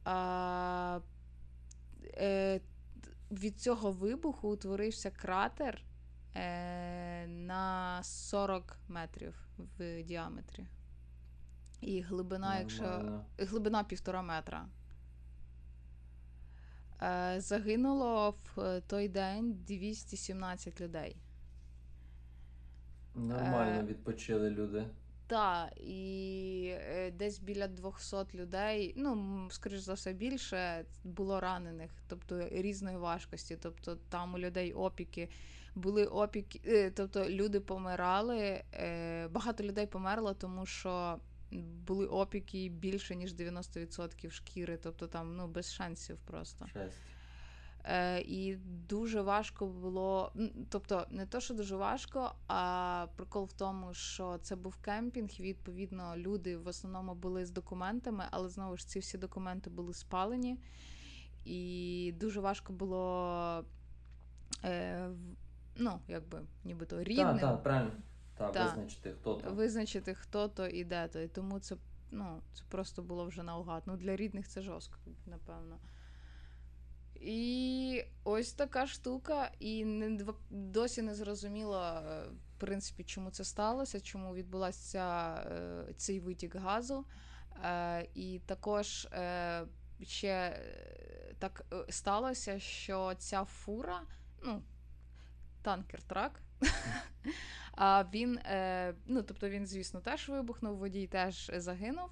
[0.05, 1.01] А,
[2.05, 2.61] е,
[3.31, 5.83] від цього вибуху утворився кратер
[6.35, 9.35] е, на 40 метрів
[9.79, 10.67] в діаметрі.
[11.81, 14.69] І глибина, якщо глибина півтора метра.
[17.05, 21.17] Е, загинуло в е, той день 217 людей.
[23.15, 24.87] Нормально Е, відпочили люди.
[25.27, 26.75] Так, і
[27.13, 33.59] десь біля 200 людей, ну, скоріш за все, більше було ранених, тобто різної важкості.
[33.63, 35.29] Тобто там у людей опіки
[35.75, 38.63] були опіки, тобто люди помирали.
[39.31, 41.19] Багато людей померло, тому що
[41.63, 46.67] були опіки більше, ніж 90% шкіри, тобто там ну, без шансів просто.
[46.67, 46.99] Шесть.
[47.85, 48.57] Е, і
[48.89, 50.33] дуже важко було.
[50.69, 55.31] Тобто, не то, що дуже важко, а прикол в тому, що це був кемпінг.
[55.39, 59.95] і, Відповідно, люди в основному були з документами, але знову ж ці всі документи були
[59.95, 60.59] спалені.
[61.45, 63.65] І дуже важко було.
[64.65, 65.09] Е,
[65.77, 67.93] ну, якби, нібито рідним Так, так, правильно.
[68.37, 68.65] Так, Та.
[68.65, 69.55] визначити, хто там.
[69.55, 71.21] визначити, хто то і де то.
[71.21, 71.77] І тому це,
[72.11, 73.83] ну, це просто було вже наугад.
[73.87, 75.79] Ну, для рідних це жорстко, напевно.
[77.15, 82.25] І ось така штука, і не, досі не зрозуміло, е,
[82.57, 87.05] в принципі, чому це сталося, чому відбулася е, цей витік газу.
[87.65, 89.09] Е, І також
[90.03, 90.61] ще
[91.39, 94.03] так сталося, що ця фура,
[94.43, 94.63] ну,
[95.65, 96.31] tanker truck,
[97.73, 102.11] а він, е, ну, тобто він, звісно, теж вибухнув, водій теж загинув.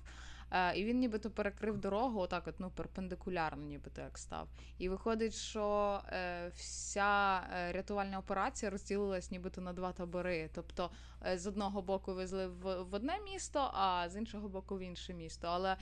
[0.75, 4.49] І він нібито перекрив дорогу, отак, от, ну, перпендикулярно, нібито як став.
[4.79, 10.51] І виходить, що е, вся е, рятувальна операція розділилась нібито на два табори.
[10.55, 10.91] Тобто
[11.35, 15.49] з одного боку везли в, одне місто, а з іншого боку в інше місто.
[15.49, 15.77] Але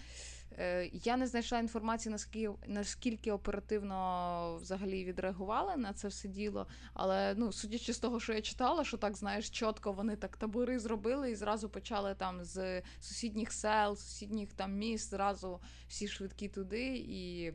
[0.92, 6.66] я не знайшла інформації, наскільки, наскільки оперативно взагалі відреагували на це все діло.
[6.94, 10.78] Але ну, судячи з того, що я читала, що так знаєш, чітко вони так табори
[10.78, 16.96] зробили і зразу почали там з сусідніх сел, сусідніх там міст, зразу всі швидкі туди
[16.96, 17.52] і.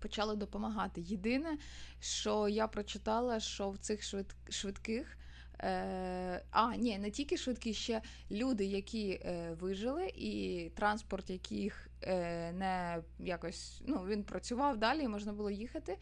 [0.00, 1.00] Почали допомагати.
[1.00, 1.58] Єдине,
[2.00, 4.34] що я прочитала, що в цих швид...
[4.48, 5.18] швидких.
[5.62, 6.42] Е...
[6.50, 13.02] А, ні, не тільки швидкі, ще люди, які е, вижили, і транспорт, яких е, не
[13.18, 15.98] якось ну, він працював далі, і можна було їхати,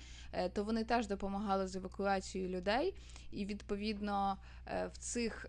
[0.53, 2.95] то вони теж допомагали з евакуацією людей.
[3.33, 5.47] І відповідно в цих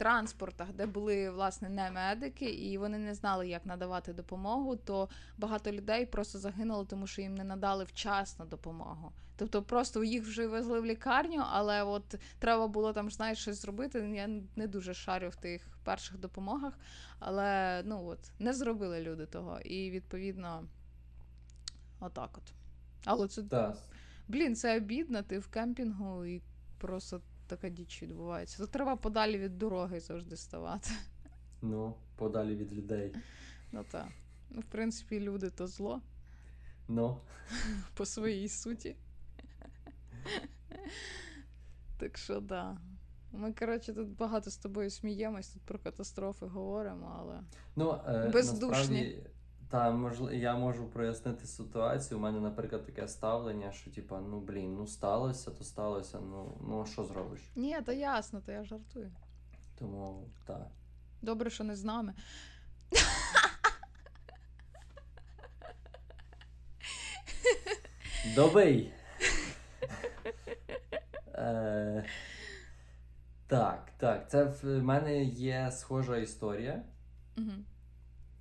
[0.00, 5.08] транспортах, де були власне не медики, і вони не знали, як надавати допомогу, то
[5.38, 9.12] багато людей просто загинуло, тому що їм не надали вчасно допомогу.
[9.36, 13.98] Тобто просто їх вже везли в лікарню, але от треба було там знаєш, щось зробити.
[13.98, 16.78] Я не дуже шарю в тих перших допомогах,
[17.18, 19.60] але ну от не зробили люди того.
[19.60, 20.64] І відповідно,
[22.00, 22.52] отак от.
[23.04, 23.76] Але це Так.
[24.28, 26.42] Блін, це обідно, ти в кемпінгу і
[26.78, 28.58] просто така діч відбувається.
[28.58, 30.90] Тут треба подалі від дороги завжди ставати.
[31.62, 33.14] Ну, подалі від людей.
[33.72, 34.08] Ну так.
[34.50, 36.00] Ну, в принципі, люди то зло
[36.88, 37.20] Ну.
[37.94, 38.96] по своїй суті.
[41.98, 42.76] Так що да.
[43.32, 47.42] Ми, коротше, тут багато з тобою сміємось, тут про катастрофи говоримо, але.
[47.76, 48.70] Ну, е, Бездушні.
[48.70, 49.26] насправді,
[49.70, 52.18] та, можливо, я можу прояснити ситуацію.
[52.18, 56.20] У мене, наприклад, таке ставлення, що типа, ну блін, ну сталося, то сталося.
[56.20, 57.40] Ну, ну а що зробиш?
[57.56, 59.10] Ні, то ясно, то я жартую.
[59.78, 60.66] Тому так.
[61.22, 62.14] Добре, що не з нами.
[68.34, 68.92] Добий.
[71.34, 72.04] Е,
[73.46, 74.30] так, так.
[74.30, 76.82] Це в мене є схожа історія,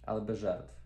[0.05, 0.78] але без жертв.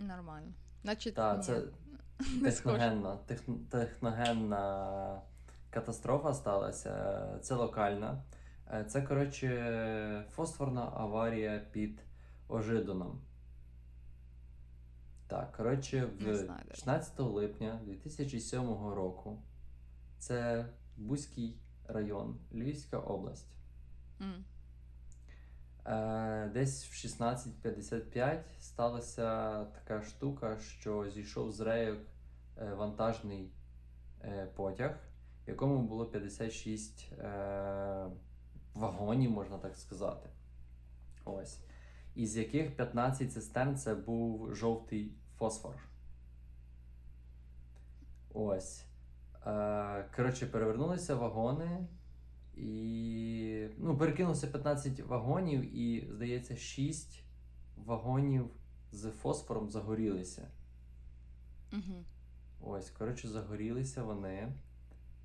[0.00, 0.52] Нормально.
[0.82, 1.62] Значить, Так, ні, це
[2.34, 5.22] не техногенна, техн- техногенна
[5.70, 7.38] катастрофа сталася.
[7.42, 8.22] Це локальна.
[8.72, 12.00] Е, Це, коротше, фосфорна аварія під
[12.48, 13.20] Ожидоном.
[15.26, 16.20] Так, коротше, в
[16.74, 18.60] 16 липня 2007
[18.94, 19.42] року
[20.18, 23.48] це Бузький район, Львівська область.
[24.20, 24.44] М.
[25.86, 31.98] Е, Десь в 16.55 сталася така штука, що зійшов з рейок
[32.58, 33.52] е, вантажний
[34.24, 34.98] е, потяг,
[35.46, 38.06] в якому було 56 е,
[38.74, 40.28] вагонів, можна так сказати.
[41.24, 41.60] Ось.
[42.14, 45.74] Із яких 15 цистерн це був жовтий фосфор.
[48.34, 48.84] Ось.
[50.16, 51.88] Коротше, перевернулися вагони.
[52.60, 57.22] І ну, перекинулося 15 вагонів, і, здається, 6
[57.76, 58.50] вагонів
[58.92, 60.48] з фосфором загорілися.
[61.72, 62.04] Мгм.
[62.60, 64.52] Ось, коротше, загорілися вони.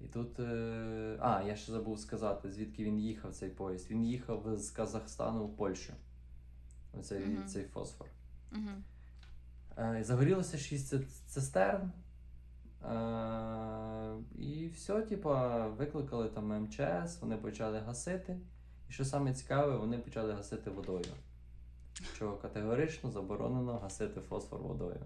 [0.02, 0.40] І тут.
[0.40, 1.18] Е...
[1.22, 3.92] А, я ще забув сказати, звідки він їхав цей поїзд.
[3.92, 5.94] Він їхав з Казахстану в Польщу.
[7.00, 7.48] Оцей Мгм.
[7.48, 8.08] цей фосфор.
[9.78, 11.92] Е, загорілося 6 ци- цистерн.
[12.92, 18.38] Е, і все, типа, викликали там МЧС, вони почали гасити.
[18.90, 21.06] І що саме цікаве, вони почали гасити водою.
[22.16, 25.02] Що категорично заборонено гасити фосфор водою.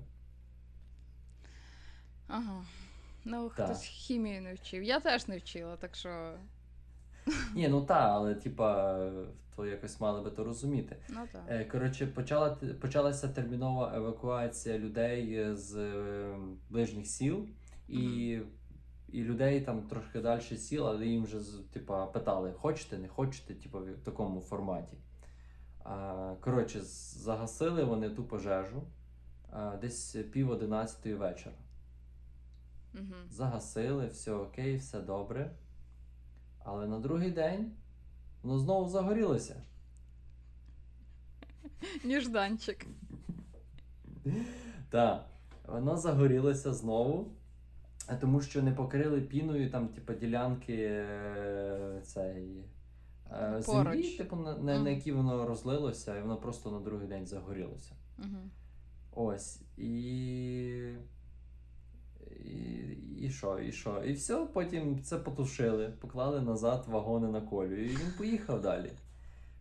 [2.28, 2.64] Ага.
[3.26, 3.66] Ну, Так.
[3.66, 4.84] хтось хімію не вчив.
[4.84, 6.34] Я теж не вчила, так що.
[7.56, 9.00] Ні, ну та, але типа,
[9.56, 10.96] то якось мали би то розуміти.
[11.10, 11.42] Ну так.
[11.48, 16.36] Е, Коротше, почала, почалася термінова евакуація людей з е,
[16.70, 17.48] ближніх сіл,
[17.90, 18.42] і,
[19.08, 21.40] і людей там трошки далі сіл, але їм вже
[21.74, 24.98] типа, питали, хочете, не хочете, типу, в такому форматі.
[25.84, 28.84] А, Коротше, загасили вони ту пожежу
[29.52, 31.56] а, десь пів одинадцятої вечора.
[32.94, 33.14] Угу.
[33.30, 35.56] Загасили, все окей, все добре.
[36.66, 37.72] Але на другий день
[38.44, 39.64] воно знову загорілося.
[42.04, 42.86] Ніжданчик.
[44.90, 45.30] Так,
[45.68, 47.32] воно загорілося знову,
[48.16, 52.64] тому що не покрили піною там, типу, ділянки е, цей,
[53.32, 54.18] е, землі, Поруч.
[54.18, 54.84] типу, на, на, Мгм.
[54.84, 57.92] на які воно розлилося, і воно просто на другий день загорілося.
[58.20, 58.50] Угу.
[59.12, 59.62] Ось.
[59.78, 59.90] І.
[62.46, 62.56] І,
[63.20, 64.04] і що, і що?
[64.04, 68.92] І все, потім це потушили, поклали назад вагони на колію, і він поїхав далі.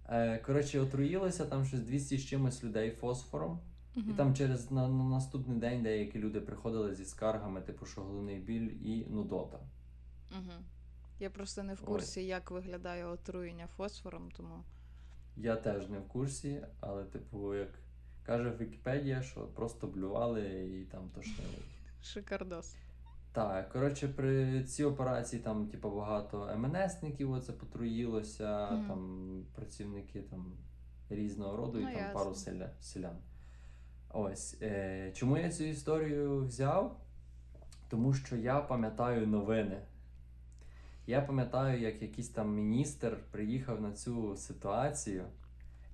[0.09, 3.61] Е, коротше, отруїлося там щось 200 з чимось людей фосфором.
[4.11, 8.39] І там через на, на наступний день деякі люди приходили зі скаргами, типу, що головний
[8.39, 9.59] біль і нудота.
[10.31, 10.65] Мгм.
[11.21, 14.65] Я просто не в курсі, як виглядає отруєння фосфором, тому.
[15.37, 17.69] Я теж не в курсі, але, типу, як
[18.27, 21.59] каже Вікіпедія, що просто блювали і там тошнили.
[22.03, 22.77] Шикардос.
[23.33, 28.87] Так, коротше, при цій операції там, типу, багато МНСників оце потруїлося, Мгм.
[28.89, 30.53] там працівники там
[31.11, 32.19] різного роду, Ну, і там ясно.
[32.21, 33.17] пару селя, селян.
[34.13, 34.57] Ось.
[34.63, 37.01] Е, чому я цю історію взяв?
[37.89, 39.81] Тому що я пам'ятаю новини.
[41.07, 45.25] Я пам'ятаю, як якийсь там міністр приїхав на цю ситуацію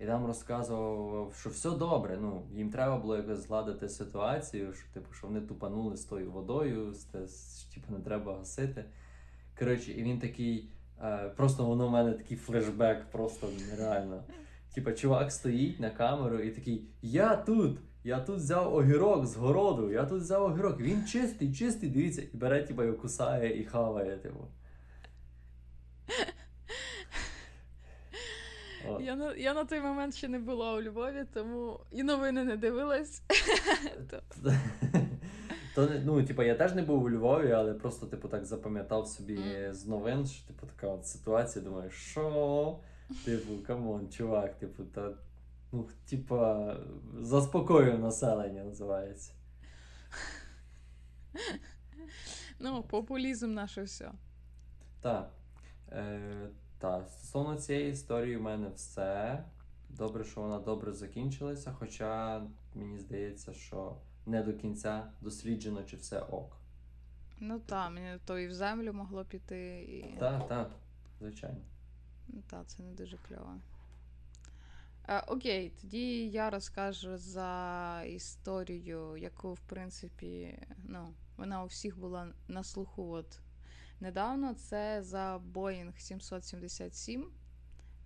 [0.01, 2.19] і там розказував, що все добре.
[2.21, 6.95] Ну, їм треба було якось згладити ситуацію, що, типу, що вони тупанули з тою водою,
[7.13, 8.85] те- з- типу, не треба гасити.
[9.59, 10.71] Коротше, і він такий.
[11.03, 14.25] Е, просто воно в мене такий флешбек, просто нереально.
[14.75, 17.79] Типа, чувак стоїть на камеру і такий: Я тут!
[18.05, 20.81] Я тут взяв огірок з городу, я тут взяв огірок.
[20.81, 24.49] Він чистий, чистий, дивіться, і бере, типа, його кусає і хаває, типу.
[28.89, 29.01] От.
[29.01, 32.57] Я на, я на той момент ще не була у Львові, тому і новини не
[32.57, 33.23] дивилась.
[35.75, 39.39] То- ну, типа, я теж не був у Львові, але просто, типу, так запам'ятав собі
[39.39, 39.73] Мгм.
[39.75, 42.79] з новин, що типу така от ситуація, думаю, що?
[43.25, 45.11] Типу, come on, чувак, типу, та,
[45.75, 46.77] ну, типа,
[47.21, 49.33] заспокоює населення, називається.
[52.59, 54.13] Ну, популізм наше все.
[55.01, 55.31] Так.
[55.93, 56.49] Е,
[56.79, 59.45] та, стосовно цієї історії, в мене все.
[59.89, 62.43] Добре, що вона добре закінчилася, хоча
[62.75, 63.97] мені здається, що
[64.27, 66.57] не до кінця досліджено, чи все ок.
[67.41, 70.19] Ну так, мені то і в землю могло піти, і.
[70.19, 70.71] Так, так,
[71.21, 71.61] звичайно.
[72.29, 73.55] Ну, Та, це не дуже кльово.
[75.09, 82.29] Е, окей, тоді я розкажу за історію, яку, в принципі, ну, вона у всіх була
[82.49, 83.41] на слуху от
[84.01, 84.55] недавно.
[84.55, 87.31] Це за Boeing 777,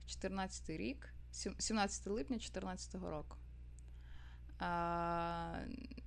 [0.07, 1.15] 14 рік,
[1.59, 3.37] 17 липня 2014 року.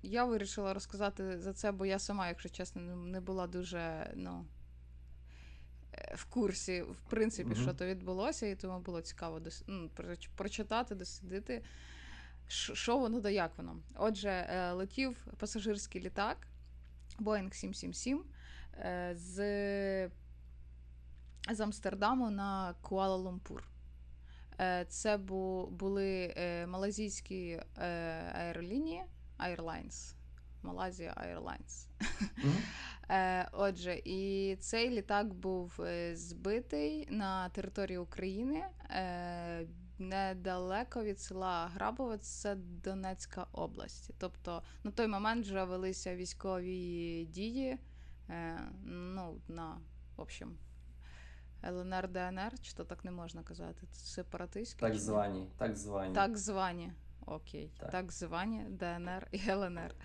[0.04, 4.61] Я вирішила розказати за це, бо я сама, якщо чесно, не- була дуже, ну е,
[6.16, 7.62] в курсі, в принципі, Мгм.
[7.62, 9.64] що то відбулося, і тому було цікаво дос...
[9.68, 9.89] ну,
[10.36, 11.64] прочитати, дослідити,
[12.48, 13.78] що воно да як воно.
[13.96, 16.38] Отже, е, летів пасажирський літак
[17.20, 18.24] Boeing 777
[18.78, 19.36] е, з,
[21.56, 23.62] з Амстердаму на Куала-Лумпур.
[24.60, 25.18] Е, Це
[25.72, 27.86] були е, малазійські е,
[28.36, 29.04] аеролінії
[29.39, 30.14] Airlines.
[30.64, 31.88] Малазія Airlines.
[32.38, 32.58] Мгм.
[33.10, 39.68] Е, отже, і цей літак був е, збитий на території України е,
[39.99, 44.12] недалеко від села Грабове, це Донецька область.
[44.18, 47.78] Тобто на той момент вже велися військові дії.
[48.30, 49.78] Е, ну, на,
[50.18, 50.58] в общем,
[51.64, 53.88] ЛНР, ДНР, чи то так не можна казати?
[53.93, 54.80] Сепаратистські?
[54.80, 56.16] Так звані, так звані.
[56.16, 56.91] Так звані.
[57.26, 57.72] Окей.
[57.80, 57.91] Так.
[57.91, 59.95] Так, звані ДНР і ЛНР.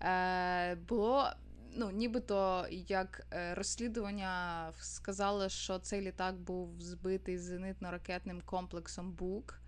[0.00, 1.30] Е, було,
[1.74, 9.60] ну, нібито як е, розслідування сказали, що цей літак був збитий зенитно-ракетним комплексом БУК,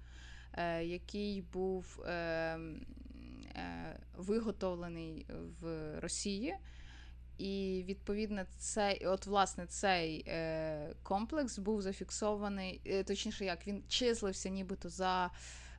[0.52, 2.12] е, який був е,
[2.54, 2.86] м,
[3.56, 5.26] е, виготовлений
[5.60, 6.54] в Росії.
[7.38, 14.48] І відповідно цей, от власне цей е, комплекс був зафіксований, е, точніше, як він числився
[14.48, 15.30] нібито за.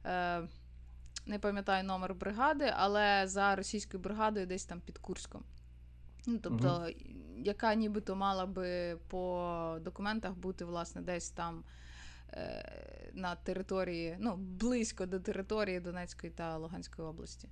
[0.05, 0.41] Е,
[1.25, 5.43] не пам'ятаю номер бригади, але за російською бригадою десь там під Курськом.
[6.27, 6.89] Ну, тобто,
[7.37, 11.63] яка нібито мала би по документах бути, власне, десь там
[12.33, 17.49] е, на території, ну, близько до території Донецької та Луганської області.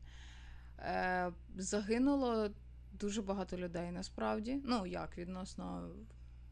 [0.79, 2.49] Е, загинуло
[2.93, 4.61] дуже багато людей насправді.
[4.63, 5.89] Ну, як відносно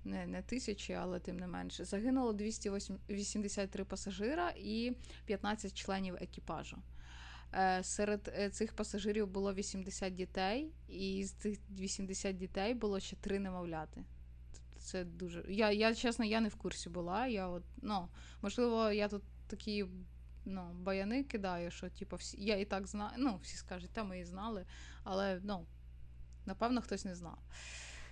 [0.04, 1.86] не, не тисячі, але тим не менше.
[1.86, 4.96] Загинуло 283 пасажира і
[5.26, 6.78] 15 членів екіпажу.
[7.54, 13.16] Е, Серед е, цих пасажирів було 80 дітей, і з цих 80 дітей було ще
[13.16, 14.04] три немовляти.
[14.78, 15.46] Це дуже.
[15.50, 17.28] Я, я чесно, я не в курсі була.
[17.28, 18.08] Я от, ну,
[18.42, 19.86] можливо, я тут такі
[20.46, 23.12] ну, баяни кидаю, що типу, всі, я і так знаю.
[23.18, 24.66] Ну, всі скажуть, та ми і знали,
[25.04, 25.66] але ну,
[26.46, 27.38] напевно, хтось не знав.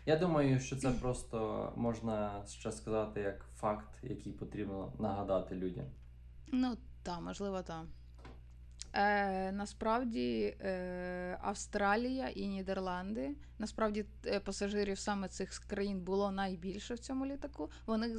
[0.05, 5.85] Я думаю, що це просто можна ще сказати як факт, який потрібно нагадати людям.
[6.47, 7.85] Ну, так, можливо, так.
[8.93, 13.35] Е, насправді е, Австралія і Нідерланди.
[13.59, 17.71] Насправді е, пасажирів саме цих країн було найбільше в цьому літаку.
[17.85, 18.17] Вони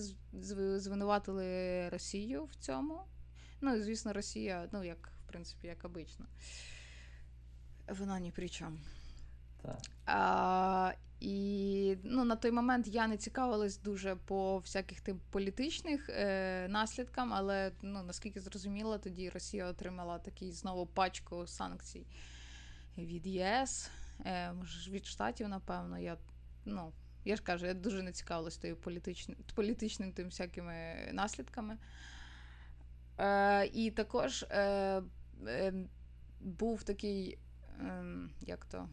[0.78, 3.00] звинуватили Росію в цьому.
[3.60, 6.26] Ну, і, звісно, Росія, ну, як, в принципі, як обично.
[7.88, 8.78] Вона ні при чому.
[9.62, 9.78] Так.
[10.06, 16.68] А, і ну, на той момент я не цікавилась дуже по всяких тим політичних е,
[16.68, 22.06] наслідкам, але ну, наскільки зрозуміло, тоді Росія отримала такий знову пачку санкцій
[22.98, 23.90] від ЄС,
[24.26, 24.52] е,
[24.90, 25.98] від Штатів, напевно.
[25.98, 26.16] Я,
[26.64, 26.92] ну,
[27.24, 31.78] я ж кажу, я дуже не цікавилась тою політичним, політичним тим всякими наслідками.
[33.18, 35.02] Е, і також е,
[35.46, 35.72] е,
[36.40, 37.38] був такий,
[37.80, 38.04] е,
[38.40, 38.88] як то.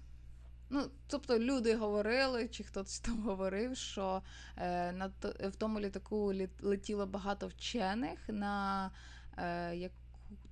[0.70, 4.22] Ну, тобто люди говорили, чи хтось там говорив, що
[4.57, 5.11] е, на
[5.49, 8.91] в тому літаку літ, летіло багато вчених на
[9.38, 9.91] е, як,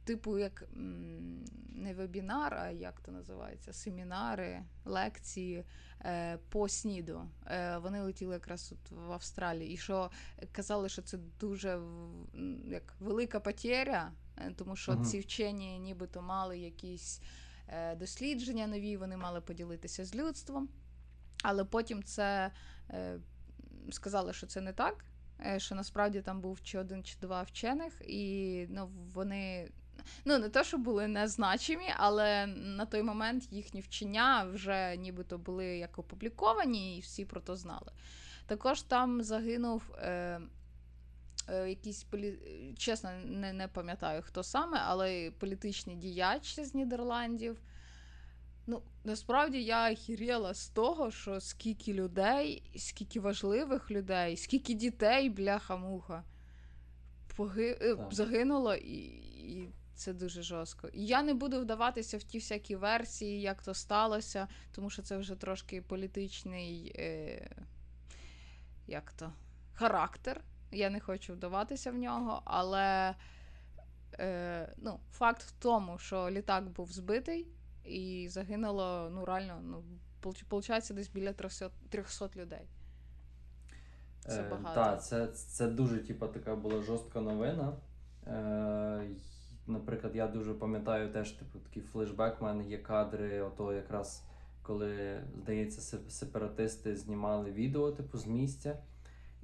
[0.03, 0.63] типу, як
[1.75, 5.65] не вебінар, а як то називається, семінари, лекції
[6.01, 7.21] е, по СНІДу.
[7.47, 9.73] Е, вони летіли якраз от в Австралії.
[9.73, 10.11] І що
[10.51, 11.79] казали, що це дуже
[12.65, 15.05] як велика потеря, е, тому що Мгм.
[15.05, 17.21] ці вчені нібито мали якісь
[17.95, 20.69] дослідження нові, вони мали поділитися з людством.
[21.43, 22.51] Але потім це
[22.89, 23.19] е,
[23.91, 25.05] сказали, що це не так.
[25.45, 29.71] е, Що насправді там був чи один, чи два вчених, і ну, вони
[30.25, 35.65] ну не те, що були незначимі, але на той момент їхні вчення вже нібито були
[35.65, 37.91] як опубліковані, і всі про то знали.
[38.47, 40.41] Також там загинув е, е,
[41.53, 42.39] якийсь полі...
[42.77, 47.61] чесно, не, не пам'ятаю хто саме, але політичний діяч з Нідерландів.
[48.67, 56.23] Ну, насправді я охеріла з того, що скільки людей, скільки важливих людей, скільки дітей, бляха-муха,
[57.35, 57.77] поги...
[57.81, 58.95] е, загинуло, і,
[59.53, 60.87] і це дуже жорстко.
[60.87, 65.17] І я не буду вдаватися в ті всякі версії, як то сталося, тому що це
[65.17, 67.49] вже трошки політичний е...
[68.87, 69.33] як то,
[69.73, 70.41] характер.
[70.75, 73.15] Я не хочу вдаватися в нього, але
[74.19, 74.73] е...
[74.77, 77.47] ну, факт в тому, що літак був збитий
[77.85, 79.83] і загинуло, ну, реально, ну,
[80.23, 82.67] виходить, десь біля 300, 300 людей.
[84.19, 84.75] Це Е, багато.
[84.75, 87.73] Так, це, це дуже типу, така була жорстка новина.
[88.27, 89.01] Е,
[89.67, 92.41] наприклад, я дуже пам'ятаю теж типу, такий флешбек.
[92.41, 94.23] У мене є кадри, ото якраз
[94.61, 98.77] коли, здається, сепаратисти знімали відео типу, з місця.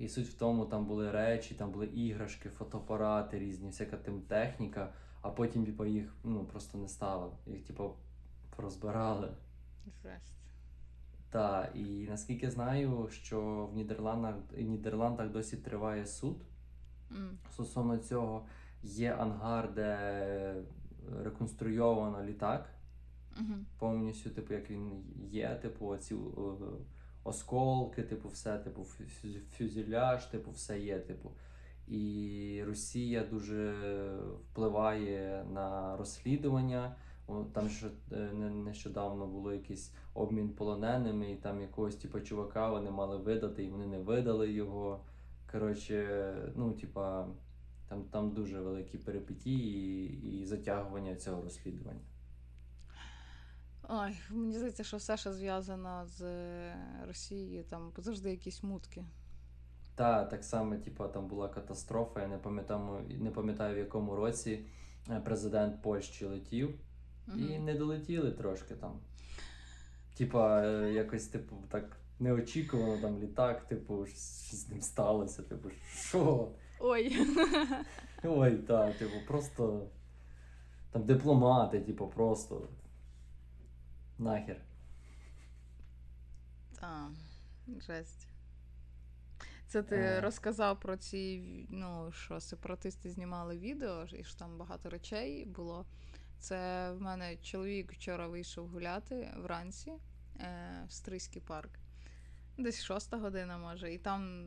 [0.02, 4.94] І суть в тому, там були речі, там були іграшки, фотоапарати різні, всяка тим техніка,
[5.22, 7.38] а потім типу, їх ну, просто не стало.
[7.48, 7.94] Їх типу,
[8.58, 9.30] розбирали.
[10.04, 10.34] Жесть.
[11.30, 16.38] Так, і наскільки знаю, що в Нідерландах, в Нідерландах досі триває суд
[17.12, 17.38] М.
[17.54, 18.46] стосовно цього.
[18.84, 20.64] Є ангар, де
[21.24, 22.70] реконструйовано літак
[23.38, 23.66] Мгм.
[23.80, 26.18] повністю, типу, як він є, типу, оці е,
[27.24, 31.32] осколки, типу, все, типу, фю- фюзеляж, типу, все є, типу.
[31.88, 33.74] І Росія дуже
[34.52, 36.96] впливає на розслідування.
[37.54, 38.16] Там ще е,
[38.66, 43.88] нещодавно було якийсь обмін полоненими, і там якогось типу, чувака вони мали видати, і вони
[43.88, 45.04] не видали його.
[45.52, 47.28] Коротше, ну, типа,
[47.90, 52.00] там, там дуже великі перипетії і, і затягування цього розслідування.
[53.94, 56.76] Ой, мені здається, що все, що зв'язано з е,
[57.08, 59.06] Росією, там завжди якісь мутки.
[59.96, 62.22] Та так само, типу, там була катастрофа.
[62.22, 64.66] Я не пам'ятаю, не пам'ятаю в якому році
[65.10, 66.80] е, президент Польщі летів
[67.36, 69.00] і не долетіли трошки там.
[70.18, 75.44] Типа, е, якось, типу, так неочікувано там літак, типу, щось з ним сталося.
[75.44, 76.52] Типу, що?
[76.80, 77.18] Ой.
[78.24, 79.88] Ой, так, типу, просто
[80.92, 82.68] там дипломати, типу, просто
[84.22, 84.62] нахер.
[86.80, 87.12] Та,
[87.88, 88.28] жесть.
[89.68, 90.22] Це ти Е.
[90.22, 95.86] розказав про ці, ну, що сепаратисти знімали відео, і що там багато речей було.
[96.40, 99.92] Це в мене чоловік вчора вийшов гуляти вранці
[100.40, 101.70] е, в Стрийський парк.
[102.58, 103.94] Десь шоста година, може.
[103.94, 104.46] І там,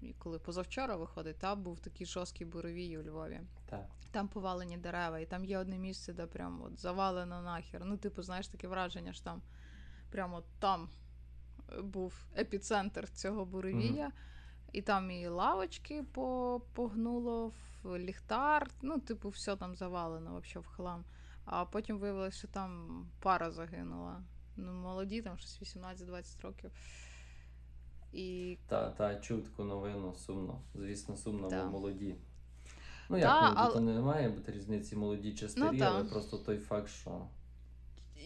[0.00, 3.40] і коли позавчора виходить, там був такий жорсткий буровій у Львові.
[3.66, 3.86] Так.
[4.10, 7.84] Там повалені дерева, і там є одне місце, де прям от завалено нахер.
[7.84, 9.42] Ну, типу, знаєш, таке враження, що там
[10.10, 10.88] прямо там
[11.72, 14.12] е, був епіцентр цього буревія.
[14.72, 16.04] І там і лавочки
[16.74, 21.04] погнуло, в ліхтар, ну, типу, все там завалено взагалі в хлам.
[21.44, 24.22] А потім виявилося, що там пара загинула.
[24.56, 26.70] Ну, молоді, там щось 18-20 років.
[28.12, 30.60] І Та, та чув таку новину, сумно.
[30.74, 31.64] Звісно, сумно, Та.
[31.64, 32.16] бо молоді.
[33.10, 35.90] Ну, Та, як молоді, але- то не має бути різниці молоді чи старі, та.
[35.90, 37.26] але просто той факт, що.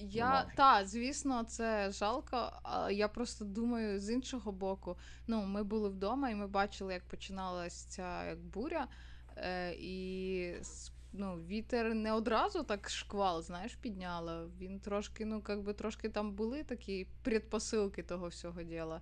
[0.02, 2.52] Я та, звісно, це жалко.
[2.62, 7.04] А я просто думаю, з іншого боку, ну, ми були вдома і ми бачили, як
[7.08, 8.88] починалася ця як буря.
[9.36, 10.54] Е, і
[11.12, 14.48] ну, вітер не одразу так шквал, знаєш, підняло.
[14.60, 19.00] Він трошки, ну, как би трошки там були такі предпосилки того всього діла.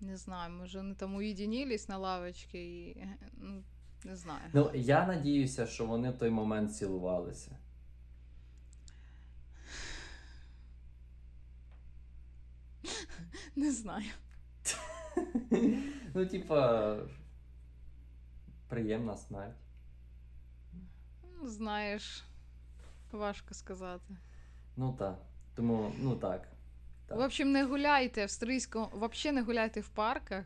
[0.00, 3.06] Не знаю, може, вони там уєдинились на лавочці і.
[3.36, 3.62] Ну,
[4.04, 4.50] не знаю.
[4.52, 7.58] Ну, я надіюся, що вони в той момент цілувалися.
[13.56, 14.10] Не знаю.
[16.14, 16.96] Ну, типа,
[18.68, 19.56] приємна смерть.
[21.22, 22.24] Ну, Знаєш,
[23.12, 24.16] важко сказати.
[24.76, 25.18] Ну так.
[25.54, 26.48] Тому, ну так.
[27.06, 27.18] Так.
[27.18, 30.44] В общем, не гуляйте в стрийському, взагалі не гуляйте в парках,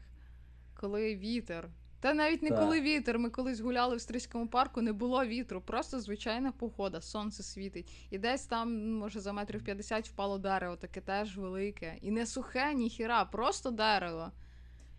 [0.81, 1.69] коли вітер.
[2.01, 2.59] Та навіть не Так.
[2.61, 3.19] коли вітер.
[3.19, 7.93] Ми колись гуляли в стрийському парку, не було вітру, просто звичайна погода, сонце світить.
[8.11, 11.95] І десь там, може, за метрів 50 впало дерево, таке теж велике.
[12.03, 14.31] І не сухе, ні хіра, просто дерево.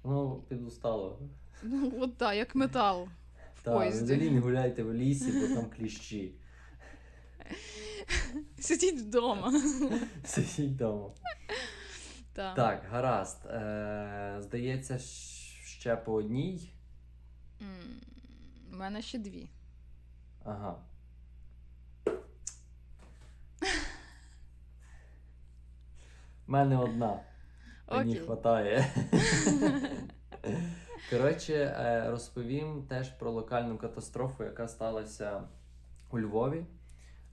[0.03, 1.19] Ну, підустало.
[1.63, 3.07] Ну, от так, як метал
[3.55, 4.03] в Так, поїзді.
[4.03, 6.33] взагалі не гуляйте в лісі, бо там кліщі.
[8.63, 9.51] Сидіть вдома.
[10.23, 11.09] Сидіть вдома.
[12.33, 12.55] Так.
[12.55, 13.45] Так, гаразд.
[13.45, 14.99] Е, здається,
[15.63, 16.73] ще по одній.
[18.73, 19.49] У мене ще дві.
[20.43, 20.75] Ага.
[26.47, 27.19] У мене одна.
[27.91, 28.93] Мені хватає.
[31.09, 35.43] Коротше, е, розповім теж про локальну катастрофу, яка сталася
[36.11, 36.65] у Львові.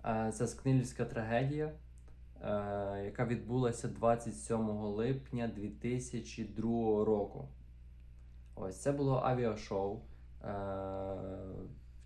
[0.08, 1.72] Е, Це Скнилівська трагедія, е,
[3.04, 7.48] яка відбулася 27 липня 2002 року.
[8.54, 10.00] Ось це було авіашоу.
[10.44, 10.48] Е,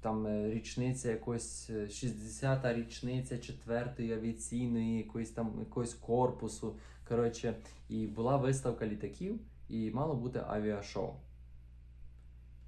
[0.01, 6.77] Там річниця якось е, 60-та річниця четвертої авіаційної, якоїсь там якогось корпусу.
[7.09, 7.55] Коротше,
[7.89, 11.11] і була виставка літаків, і мало бути авіашоу.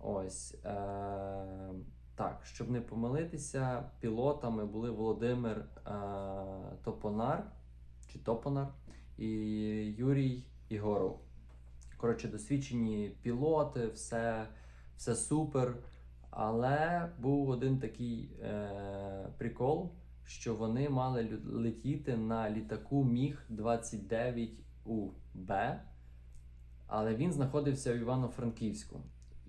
[0.01, 0.57] Ось.
[2.17, 5.67] Так, щоб не помилитися, пілотами були Володимир е-
[6.85, 7.53] Топонар
[8.13, 8.69] чи Топонар
[9.19, 9.27] і
[9.99, 11.21] Юрій Ігоров.
[11.97, 14.47] Коротше, досвідчені пілоти, все,
[14.97, 15.77] все супер.
[16.31, 19.93] Але був один такий е- прикол,
[20.25, 24.51] що вони мали летіти на літаку Міг 29
[24.85, 25.53] УБ,
[26.87, 29.01] але він знаходився в Івано-Франківську.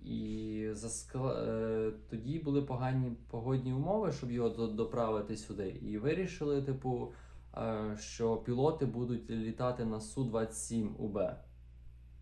[0.06, 5.70] І за скла- е, тоді були погані погодні умови, щоб його доправити сюди.
[5.70, 7.14] І вирішили, типу,
[7.58, 11.20] е, що пілоти будуть літати на Су-27 УБ.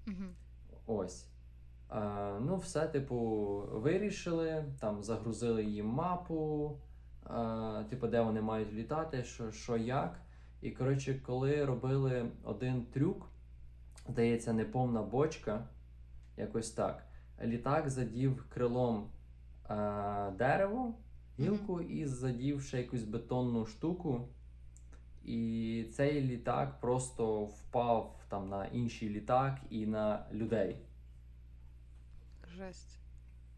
[0.06, 0.36] Мгм.
[0.88, 1.28] Ось.
[1.92, 3.18] Е, ну, все, типу,
[3.72, 6.78] вирішили, там загрузили їм мапу,
[7.90, 10.20] типу, де вони мають літати, що, що як.
[10.62, 13.30] І коротше, коли робили один трюк,
[14.10, 15.68] здається, неповна бочка,
[16.38, 17.08] якось так.
[17.42, 19.10] Літак задів крилом
[19.70, 20.94] е, дерево,
[21.40, 24.28] гілку, і задів ще якусь бетонну штуку.
[25.24, 30.78] І цей літак просто впав там на інший літак і на людей.
[32.58, 33.00] Жесть.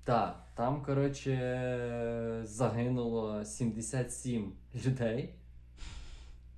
[0.03, 4.53] Так, там, коротше, загинуло 77
[4.85, 5.35] людей,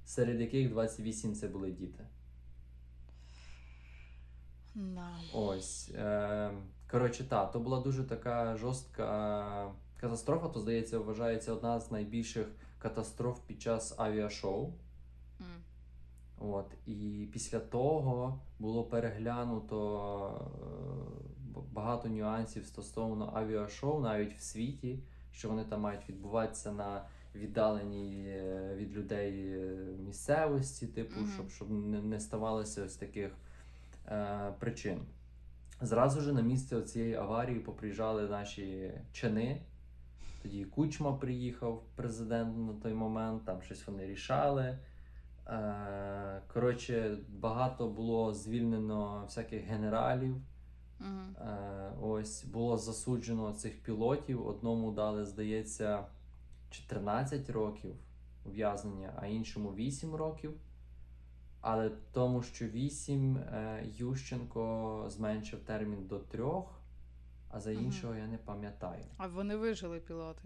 [0.05, 2.03] серед яких 28 це були діти.
[4.75, 5.09] Да.
[5.33, 5.91] Ось.
[5.95, 6.51] Е,
[6.91, 12.47] коротше, так, то була дуже така жорстка катастрофа, то, здається, вважається одна з найбільших
[12.79, 14.73] катастроф під час авіашоу.
[15.41, 15.61] М.
[16.39, 20.49] От, і після того було переглянуто
[21.55, 24.99] е, багато нюансів стосовно авіашоу, навіть в світі,
[25.31, 29.75] що вони там мають відбуватися на віддаленій е, від людей е,
[30.05, 31.31] місцевості, типу, Мгм.
[31.33, 33.31] щоб, щоб не, не ставалося ось таких
[34.07, 35.01] е, причин.
[35.81, 39.61] Зразу ж на місце цієї аварії поприїжджали наші чини.
[40.41, 44.77] Тоді Кучма приїхав, президент на той момент, там щось вони рішали.
[45.47, 50.35] Е, Коротше, багато було звільнено всяких генералів.
[51.01, 54.47] Е, Ось було засуджено цих пілотів.
[54.47, 56.05] Одному дали, здається,
[56.69, 57.95] 14 років
[58.45, 60.53] ув'язнення, а іншому 8 років.
[61.61, 66.43] Але тому, що 8 е, Ющенко зменшив термін до 3,
[67.49, 69.05] а за іншого я не пам'ятаю.
[69.17, 70.41] А вони вижили пілоти.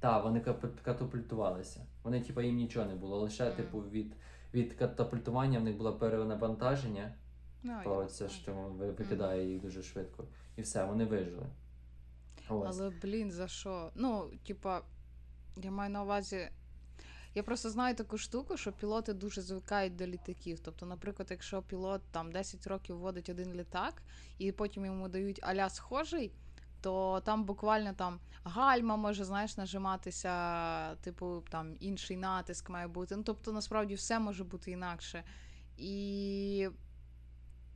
[0.00, 0.40] Так, вони
[0.84, 1.86] катапультувалися.
[2.02, 3.20] Вони, типу, їм нічого не було.
[3.20, 3.56] Лише, Мгм.
[3.56, 4.16] типу, від,
[4.54, 7.14] від катапультування в них було перенавантаження,
[7.62, 10.24] Ну, то це що ви- викидає їх дуже швидко.
[10.56, 11.46] І все, вони вижили.
[12.48, 12.78] Ось.
[12.80, 13.90] Але блін, за що?
[13.94, 14.80] Ну, типа,
[15.56, 16.48] я маю на увазі.
[17.36, 20.60] Я просто знаю таку штуку, що пілоти дуже звикають до літаків.
[20.60, 24.02] Тобто, наприклад, якщо пілот там 10 років водить один літак,
[24.38, 26.32] і потім йому дають аля схожий,
[26.80, 33.16] то там буквально там гальма може, знаєш, нажиматися, типу, там інший натиск має бути.
[33.16, 35.24] Ну, тобто, насправді все може бути інакше.
[35.76, 36.68] І.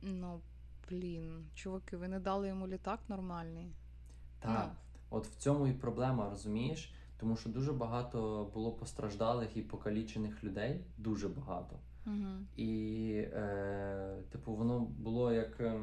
[0.01, 0.41] Ну,
[0.89, 3.71] блін, чуваки, ви не дали йому літак нормальний.
[4.39, 4.75] Так, Ну.
[5.09, 6.93] от в цьому і проблема, розумієш?
[7.21, 11.75] Тому що дуже багато було постраждалих і покалічених людей, дуже багато.
[12.07, 12.15] Угу.
[12.57, 15.59] І, е, типу, воно було як.
[15.59, 15.81] е,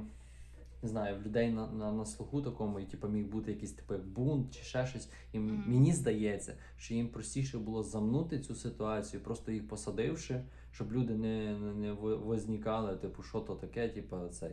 [0.83, 3.95] Не знаю, в людей на, на, на слуху такому, і типу, міг бути якийсь типу,
[3.99, 5.09] бунт чи ще щось.
[5.33, 5.65] І Мгм.
[5.67, 11.59] мені здається, що їм простіше було замнути цю ситуацію, просто їх посадивши, щоб люди не,
[11.59, 14.51] не, не возникали, типу, що то таке, типу, цей.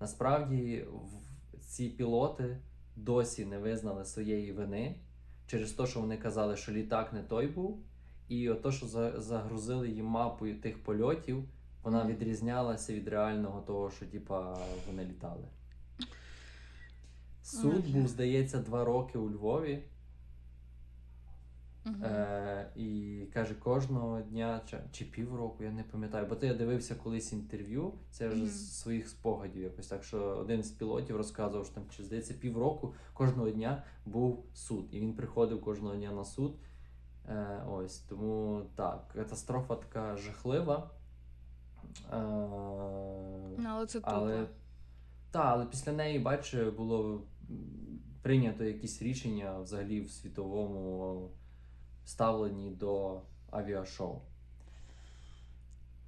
[0.00, 2.58] Насправді, в- ці пілоти
[2.96, 4.96] досі не визнали своєї вини
[5.48, 7.82] через те, що вони казали, що літак не той був,
[8.28, 8.86] і то, що
[9.20, 11.44] загрузили їм мапою тих польотів,
[11.82, 15.44] вона відрізнялася від реального того, що типа вони літали.
[17.42, 19.82] Суд був, здається, два роки у Львові.
[21.88, 22.04] Угу.
[22.04, 26.26] Е, і каже, кожного дня чи, чи півроку, я не пам'ятаю.
[26.28, 28.46] Бо то я дивився колись інтерв'ю, це вже Мгм.
[28.46, 29.86] з своїх спогадів якось.
[29.86, 34.88] Так що один з пілотів розказував, що там чи здається півроку кожного дня був суд.
[34.90, 36.56] І він приходив кожного дня на суд.
[37.28, 40.90] Е, ось тому так, катастрофа така жахлива.
[42.12, 42.18] Е,
[43.58, 44.46] Ну, але це але,
[45.30, 47.22] та, але після неї, бач, було
[48.22, 51.30] прийнято якісь рішення взагалі в світовому
[52.08, 54.20] ставленні до авіашоу.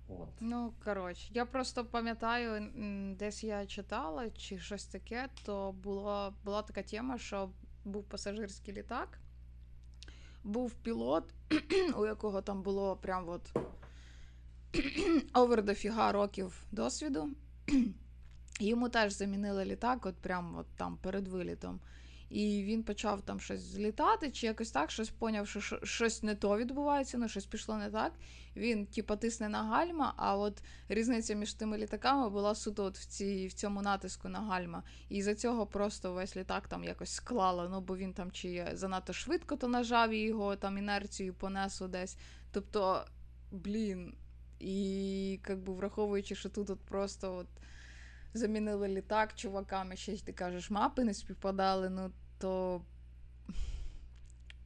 [0.08, 0.28] От.
[0.40, 2.70] Ну, коротше, я просто пам'ятаю,
[3.18, 7.50] десь я читала чи щось таке, то було, була така тема, що
[7.84, 9.18] був пасажирський літак,
[10.44, 11.34] був пілот,
[11.96, 13.52] у якого там було прям от
[15.34, 17.28] овер дофіга років досвіду.
[18.60, 21.80] Йому теж замінили літак, от прям от там перед вилітом.
[22.30, 26.34] І він почав там щось злітати, чи якось так, щось поняв, що що- щось не
[26.34, 28.12] то відбувається, ну щось пішло не так.
[28.56, 33.06] Він типа тисне на гальма, а от різниця між тими літаками була суто от в,
[33.06, 34.82] цій, в цьому натиску на гальма.
[35.08, 37.68] І за цього просто весь літак там якось склало.
[37.68, 42.16] Ну бо він там чи занадто швидко то нажав і його там інерцію понесло десь.
[42.52, 43.04] Тобто,
[43.50, 44.14] блін.
[44.58, 47.46] І як враховуючи, що тут от просто от
[48.34, 52.82] замінили літак чуваками, ще ти кажеш, мапи не співпадали, ну то.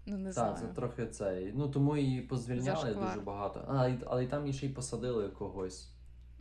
[0.06, 0.56] Ну, не Так, знаю.
[0.56, 1.52] це трохи цей.
[1.56, 3.08] Ну тому і позвільняли Зашквар.
[3.08, 3.64] дуже багато.
[3.68, 5.90] А, і- але й там і ще й посадили когось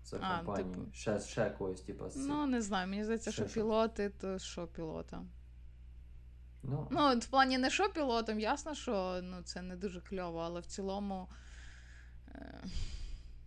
[0.04, 0.74] за А, компанію.
[0.74, 0.86] типу.
[0.94, 2.16] Ще, ще когось, типу, з.
[2.16, 3.60] Ну, не знаю, мені здається, Ще що що?
[3.62, 5.22] пілоти, то що пілота.
[6.64, 10.60] ну, Ну, в плані не що пілотом, ясно, що ну, це не дуже кльово, але
[10.60, 11.28] в цілому.
[12.36, 12.64] Е,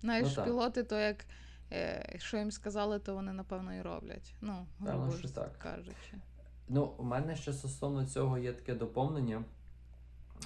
[0.01, 0.45] знаєш, Ну, так.
[0.45, 1.24] пілоти, то як
[1.73, 4.35] е, що їм сказали, то вони напевно і роблять.
[4.41, 5.59] Ну, грубо що ж так.
[5.59, 6.14] кажучи.
[6.69, 9.45] Ну, у мене ще стосовно цього є таке доповнення.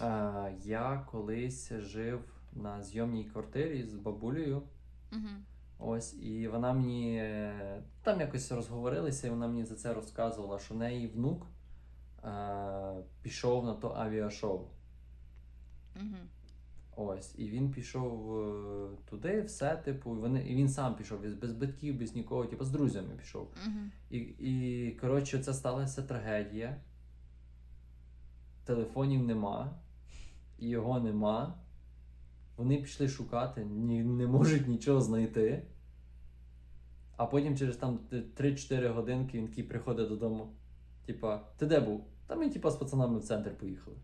[0.03, 4.62] Е, я колись жив на зйомній квартирі з бабулею.
[5.12, 5.29] Угу.
[5.79, 10.75] Ось, і вона мені е, там якось розговорилися, і вона мені за це розказувала, що
[10.75, 11.47] в неї внук
[12.25, 14.61] е, пішов на то авіашоу.
[15.97, 16.16] Угу.
[16.97, 21.53] Ось, і він пішов е, туди, все, типу, вони, і він сам пішов без, без
[21.53, 23.43] батьків, без нікого, типу, з друзями пішов.
[23.66, 23.76] Угу.
[24.11, 26.76] І, і коротше, це сталася трагедія.
[28.64, 29.74] Телефонів нема,
[30.59, 31.59] його нема.
[32.57, 35.62] Вони пішли шукати, ні, не можуть нічого знайти.
[37.16, 40.53] А потім через там 3-4 годинки він такий приходить додому.
[41.07, 42.05] Типа, ти де був?
[42.26, 43.97] Та ми, типа, з пацанами в центр поїхали.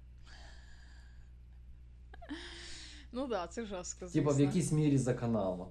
[3.13, 4.07] Ну да, це жорстко.
[4.07, 4.47] Типа, в звісно.
[4.47, 5.69] якійсь мірі за каналом.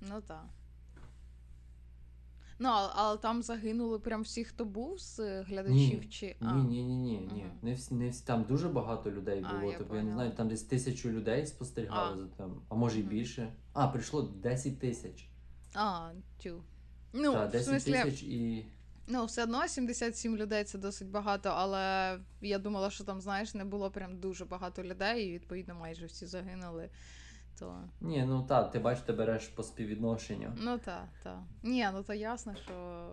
[0.00, 0.44] Ну так.
[2.60, 6.08] Ну, але, але там загинули прям всі, хто був з е, глядачів, Ні.
[6.10, 6.36] чи.
[6.40, 7.42] Ні, ні, ні, ні, ні.
[7.46, 7.54] Ага.
[7.62, 9.72] Не всі, не всі, там дуже багато людей А, було.
[9.72, 10.22] я тобто, я не поняла.
[10.22, 12.16] знаю, там десь тисячу людей спостерігали А.
[12.18, 13.10] за тим, а може й Мгм.
[13.10, 13.52] більше.
[13.72, 15.28] А, прийшло 10 тисяч.
[15.74, 16.10] А,
[16.42, 16.62] тю.
[17.12, 18.66] Ну, Та, в 10 смислі, тисяч і.
[19.08, 23.64] Ну, все одно 77 людей це досить багато, але я думала, що там, знаєш, не
[23.64, 26.90] було прям дуже багато людей, і відповідно майже всі загинули.
[27.58, 27.84] То...
[28.00, 30.52] Ні, ну так, ти бачиш, ти береш по співвідношенню.
[30.56, 31.38] Ну так, так.
[31.62, 33.06] Ні, ну то ясно, що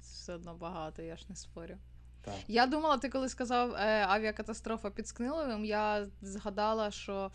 [0.00, 1.76] все одно багато, я ж не спорю.
[2.24, 2.34] Так.
[2.48, 7.30] Я думала, ти коли сказав е, авіакатастрофа під Скниловим, я згадала, що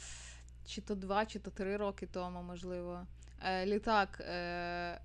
[0.66, 3.08] чи то два, чи то три роки тому, можливо,
[3.46, 4.20] е, літак.
[4.22, 5.02] Е,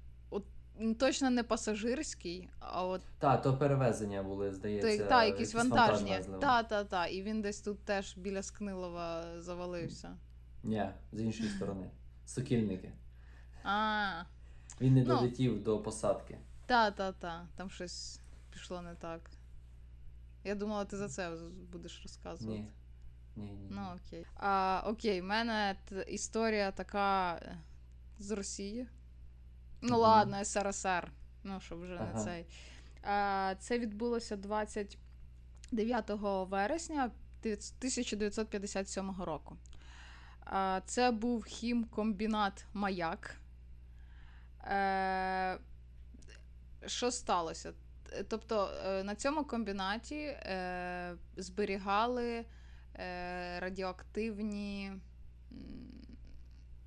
[0.98, 4.98] Точно не пасажирський, а от Та, то перевезення були, здається.
[4.98, 6.18] та, та, якісь вантажні.
[6.40, 7.06] Та, та, та.
[7.06, 10.16] І він десь тут теж біля Скнилова завалився.
[10.62, 11.90] Ні, з іншої сторони.
[12.26, 12.92] Сокільники.
[13.64, 14.22] А,
[14.80, 15.06] Він не Ну.
[15.06, 16.38] долетів до посадки.
[16.66, 17.46] та, та, та.
[17.56, 18.20] Там щось
[18.52, 19.30] пішло не так.
[20.44, 21.32] Я думала, ти за це
[21.72, 22.58] будеш розказувати.
[22.58, 22.68] Ні.
[23.36, 23.68] Ні, ні.
[23.70, 24.26] Ну, окей.
[24.36, 25.76] А, окей, в мене
[26.08, 27.58] історія така е,
[28.18, 28.86] з Росії.
[29.82, 31.12] Ну, ладно, СРСР.
[31.44, 32.46] Ну, щоб вже не цей.
[33.02, 36.10] А, це відбулося 29
[36.48, 37.10] вересня
[37.40, 39.56] 1957 року.
[40.44, 43.36] А, це був хімкомбінат Маяк.
[44.64, 45.58] Е,
[46.86, 47.72] що сталося?
[48.28, 52.44] Тобто е, на цьому комбінаті е, зберігали
[52.94, 54.92] е, радіоактивні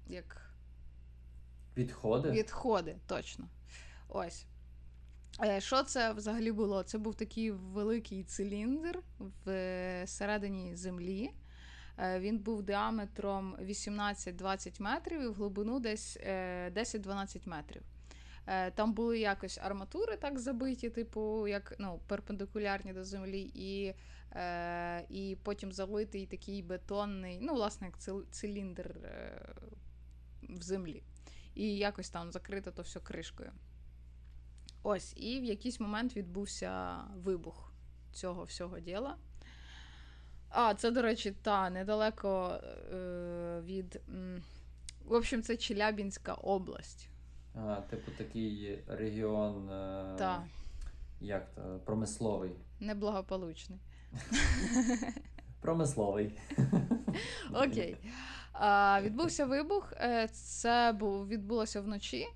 [0.07, 0.44] як
[1.77, 2.31] Відходи?
[2.31, 3.47] відходи, точно.
[4.09, 4.45] Ось.
[5.43, 6.83] Е, Що це взагалі було?
[6.83, 8.99] Це був такий великий циліндр
[10.03, 11.31] всередині землі.
[11.97, 17.81] Е, Він був діаметром 18-20 метрів і в глибину десь е, 10-12 метрів.
[18.47, 23.93] Е, Там були якось арматури так забиті, типу, як ну, перпендикулярні до землі, і,
[24.35, 29.39] е, і потім залитий такий бетонний, ну, власне, як циліндр е,
[30.49, 31.03] в землі.
[31.55, 33.51] І якось там закрито то все кришкою.
[34.83, 37.71] Ось, і в якийсь момент відбувся вибух
[38.11, 39.17] цього всього діла.
[40.49, 42.59] А, це, до речі, та недалеко
[42.93, 44.01] е, від.
[44.09, 44.43] М,
[45.05, 47.09] в общем, це Челябінська область.
[47.55, 49.69] А, типу такий регіон.
[49.69, 50.15] Е...
[50.17, 50.45] Та,
[51.21, 51.79] Як то?
[51.85, 52.51] Промисловий.
[52.79, 53.79] неблагополучний.
[55.61, 56.39] Промисловий.
[57.53, 57.97] Окей.
[59.01, 59.93] Відбувся вибух.
[59.97, 60.91] Е, Це
[61.27, 62.27] відбулося вночі.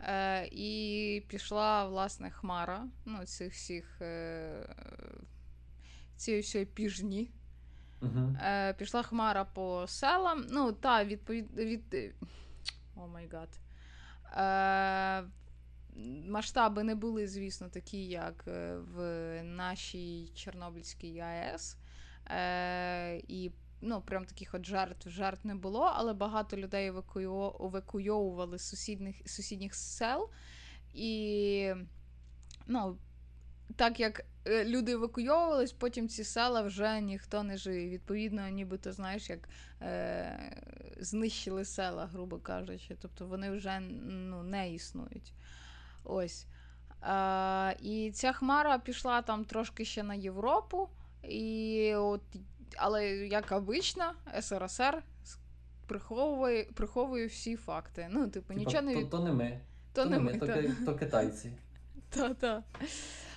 [0.00, 2.86] Е, і пішла, власне, хмара.
[3.04, 4.00] Ну, цих всіх.
[4.00, 4.68] Е,
[6.16, 7.30] цієї всієї піжні.
[8.42, 10.46] Е, пішла хмара по селам.
[10.50, 11.56] Ну, та, відповід...
[11.56, 12.14] від...
[12.96, 13.48] Oh my God.
[16.28, 18.46] Масштаби не були, звісно, такі, як
[18.94, 21.76] в нашій Чорнобильській АЕС.
[22.30, 23.50] Е, і
[23.80, 29.74] ну, прям таких от жертв жертв не було, але багато людей евакуйовували з сусідніх, сусідніх
[29.74, 30.30] сел.
[30.94, 31.72] І
[32.66, 32.98] ну,
[33.76, 37.88] так як е, люди евакуйовувались, потім ці села вже ніхто не жив.
[37.90, 39.48] Відповідно, нібито, знаєш, як
[39.82, 40.62] е,
[41.00, 42.96] знищили села, грубо кажучи.
[43.02, 45.32] Тобто вони вже ну, не існують.
[46.04, 46.46] Ось.
[47.02, 50.88] Е, і ця хмара пішла там трошки ще на Європу.
[51.22, 52.22] І от,
[52.76, 55.02] але, як обично, СРСР
[55.86, 58.06] приховує, приховує всі факти.
[58.10, 59.10] Ну, типу, нічого не від...
[59.10, 59.60] то не ми.
[59.92, 60.54] то не ми, то, та.
[60.54, 61.52] ки- то китайці.
[62.08, 62.62] Та-та.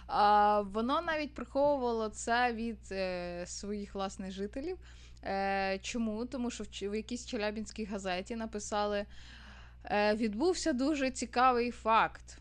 [0.08, 4.78] А, воно навіть приховувало це від е, своїх власних жителів.
[5.24, 6.26] Е, чому?
[6.26, 9.06] Тому що в, в якійсь челябінській газеті написали:
[9.86, 12.38] е, відбувся дуже цікавий факт.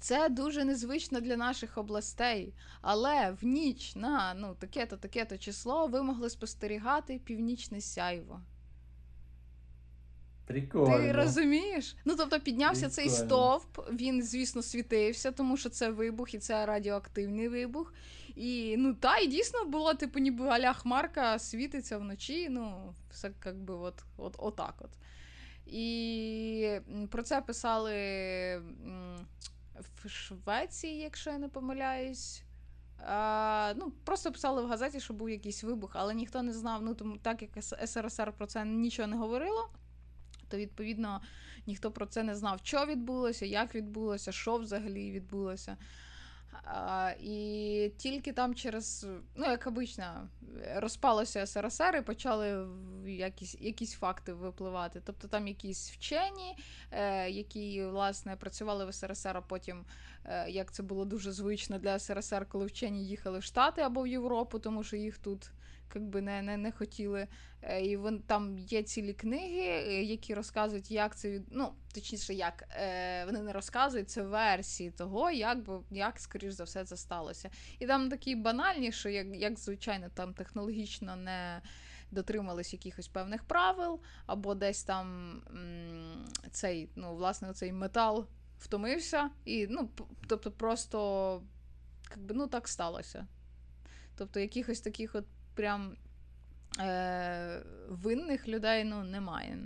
[0.00, 6.02] Це дуже незвично для наших областей, але в ніч на ну, таке-то, таке-то число ви
[6.02, 8.40] могли спостерігати північне сяйво.
[10.48, 10.98] Прикольно.
[10.98, 11.96] Ти розумієш?
[12.04, 17.48] Ну тобто піднявся цей стовп, він, звісно, світився, тому що це вибух, і це радіоактивний
[17.48, 17.94] вибух.
[18.36, 22.48] І ну та, і дійсно було, типу, ніби аля хмарка світиться вночі.
[22.50, 24.90] Ну, все як би от, от, отак от.
[25.66, 26.70] І
[27.10, 27.92] про це писали
[30.04, 32.42] в Швеції, якщо я не помиляюсь.
[33.06, 36.82] А, ну, просто писали в газеті, що був якийсь вибух, але ніхто не знав.
[36.82, 39.68] Ну, тому так як СРСР про це нічого не говорило,
[40.48, 41.20] то відповідно
[41.66, 45.76] ніхто про це не знав, що відбулося, як відбулося, що взагалі відбулося.
[47.20, 50.28] І тільки там через, ну, як обично,
[50.76, 52.68] розпалося СРСР і почали
[53.06, 55.02] якісь, якісь факти випливати.
[55.04, 56.56] Тобто там якісь вчені,
[56.90, 59.84] е, які, власне, працювали в СРСР, а потім,
[60.24, 64.08] е, як це було дуже звично для СРСР, коли вчені їхали в Штати або в
[64.08, 65.50] Європу, тому що їх тут
[65.94, 67.26] якби не, не, не хотіли.
[67.62, 71.42] Е, І вон, там є цілі книги, е, які розказують, як це від...
[71.50, 76.64] ну, точніше, як е, вони не розказують, це версії того, як би як, скоріш за
[76.64, 77.50] все, це сталося.
[77.78, 81.62] І там такі банальні, що як, як звичайно, там технологічно не
[82.10, 85.40] дотримались якихось певних правил, або десь там
[86.52, 88.26] цей, ну, власне, цей метал
[88.58, 89.90] втомився, і ну,
[90.26, 91.42] тобто, просто
[92.10, 93.26] якби, ну, так сталося.
[94.16, 95.24] Тобто, якихось таких от
[95.58, 95.96] прям
[96.80, 99.58] е, винних людей ну, немає.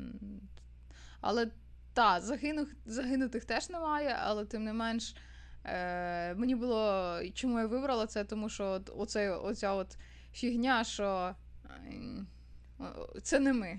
[1.20, 1.50] Але
[1.92, 5.16] та, загинух, загинутих теж немає, але тим не менш.
[5.64, 7.14] Е, мені було.
[7.34, 8.24] Чому я вибрала це?
[8.24, 9.96] Тому що от, оце, оця от
[10.32, 11.34] фігня, що
[11.66, 12.84] е,
[13.22, 13.78] це не ми.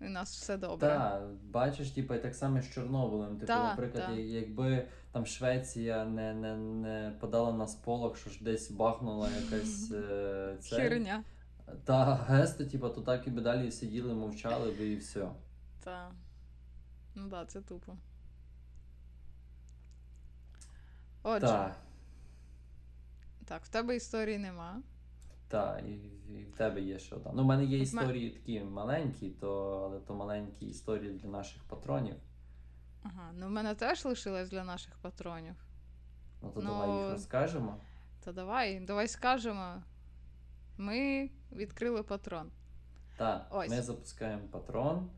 [0.00, 0.88] у нас все добре.
[0.88, 3.34] Так, бачиш, типу, і так само з Чорнобилем.
[3.34, 4.12] Типу, Та, наприклад, та.
[4.12, 10.56] якби там Швеція не, не, не подала на сполох, що ж десь бахнула якась е,
[10.60, 10.76] це.
[10.76, 11.24] Херня.
[11.84, 15.28] Та гесто, типу, то так і би далі сиділи, мовчали би і все.
[15.84, 16.10] Та.
[17.14, 17.96] Ну да, це тупо.
[21.22, 21.76] Отже, Так,
[23.44, 24.82] так, в тебе історії нема.
[25.48, 25.92] та, і,
[26.32, 27.30] і в тебе є ще одна.
[27.34, 32.16] Ну, в мене є історії такі маленькі, то, але то маленькі історії для наших патронів.
[33.02, 35.54] Ага, ну в мене теж лишилось для наших патронів.
[36.42, 37.76] Ну то Ну, давай їх розкажемо.
[38.24, 39.82] То давай, давай скажемо.
[40.78, 42.50] Ми відкрили патрон.
[43.16, 43.70] Так, Ось.
[43.70, 45.10] ми запускаємо патрон.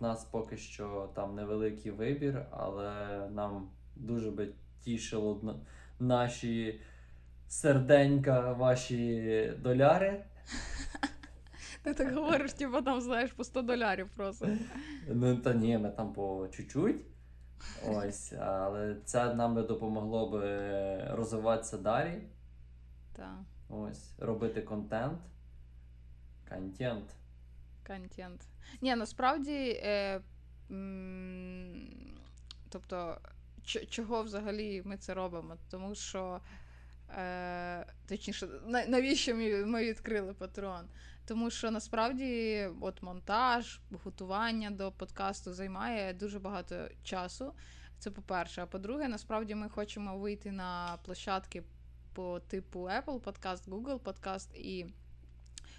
[0.00, 5.60] У нас поки що там невеликий вибір, але нам дуже би тішило
[5.98, 6.80] наші
[7.48, 10.24] серденька, ваші доляри.
[11.82, 14.48] Ти так говориш, типу там, знаєш, по 100 долярів просто.
[15.08, 17.06] Ну та ні, ми там по чуть-чуть.
[17.88, 22.22] Ось, але це нам би допомогло би розвиватися далі.
[23.16, 23.38] Так,
[23.68, 25.18] Ось, робити контент.
[26.48, 27.14] Контент.
[27.86, 28.40] контент.
[28.80, 29.80] Ні, насправді.
[29.84, 30.20] Е,
[30.70, 31.88] м,
[32.68, 33.18] тобто,
[33.64, 35.56] ч- чого взагалі ми це робимо?
[35.70, 36.40] Тому що.
[37.18, 40.88] Е, точніше, на- навіщо ми, відкрили патрон?
[41.26, 47.54] Тому що насправді от монтаж, готування до подкасту займає дуже багато часу.
[47.98, 48.62] Це по-перше.
[48.62, 51.62] А по-друге, насправді ми хочемо вийти на площадки
[52.18, 54.86] по типу Apple Podcast, Google Podcast, і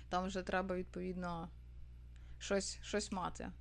[0.10, 1.50] там вже треба відповідно
[2.38, 3.52] щось, щось мати.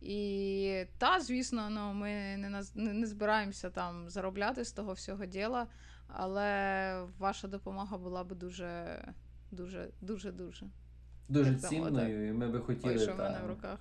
[0.00, 5.66] І та, звісно, ну, ми не, не, не збираємося там заробляти з того всього діла,
[6.06, 9.04] але ваша допомога була б дуже,
[9.50, 10.66] дуже, дуже, дуже.
[11.28, 12.94] Дуже цінною, і ми би хотіли.
[12.94, 13.80] Ой, що в мене в руках.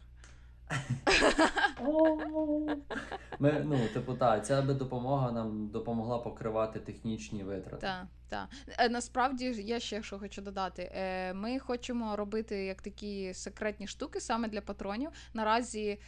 [3.40, 7.82] Ми, ну, типу, так, ця би допомога нам допомогла покривати технічні витрати.
[7.82, 8.48] Так, так.
[8.78, 10.92] Е, Насправді я ще що хочу додати.
[10.96, 15.10] Е, Ми хочемо робити як такі секретні штуки саме для патронів.
[15.34, 16.00] Наразі е,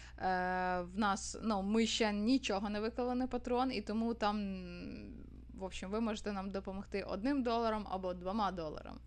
[0.82, 4.64] в нас ну, ми ще нічого не виклали на патрон, і тому там,
[5.54, 9.00] в общем, ви можете нам допомогти одним доларом або двома доларами.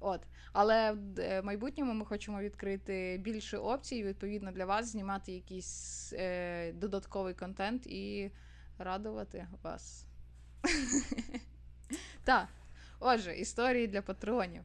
[0.00, 0.20] От.
[0.52, 6.72] Але в е, майбутньому ми хочемо відкрити більше опцій, відповідно для вас знімати якийсь е,
[6.72, 8.30] додатковий контент і
[8.78, 10.06] радувати вас.
[12.24, 12.48] Так.
[13.00, 14.62] Отже, історії для патронів.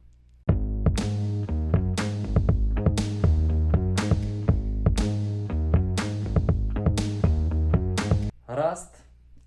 [8.46, 8.94] Гаразд.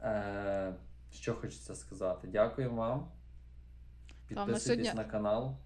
[0.01, 0.73] Е,
[1.11, 2.27] що хочеться сказати?
[2.27, 3.07] Дякуємо вам.
[4.27, 5.57] Підписуйтесь на канал,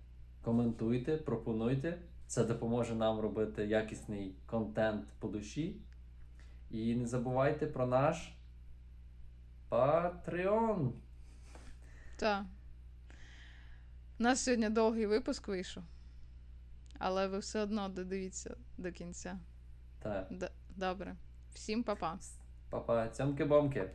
[0.42, 1.98] коментуйте, пропонуйте.
[2.28, 5.82] Це допоможе нам робити якісний контент по душі.
[6.72, 8.34] І не забувайте про наш
[9.70, 10.92] Patreon.
[12.16, 12.46] Так.
[14.20, 15.84] У нас сьогодні довгий випуск вийшов.
[16.98, 19.40] Але ви все одно додивіться до кінця.
[20.04, 21.16] Так, Д- Добре.
[21.54, 22.20] Всім па-па.
[22.70, 23.90] папа, цьомки-бомки.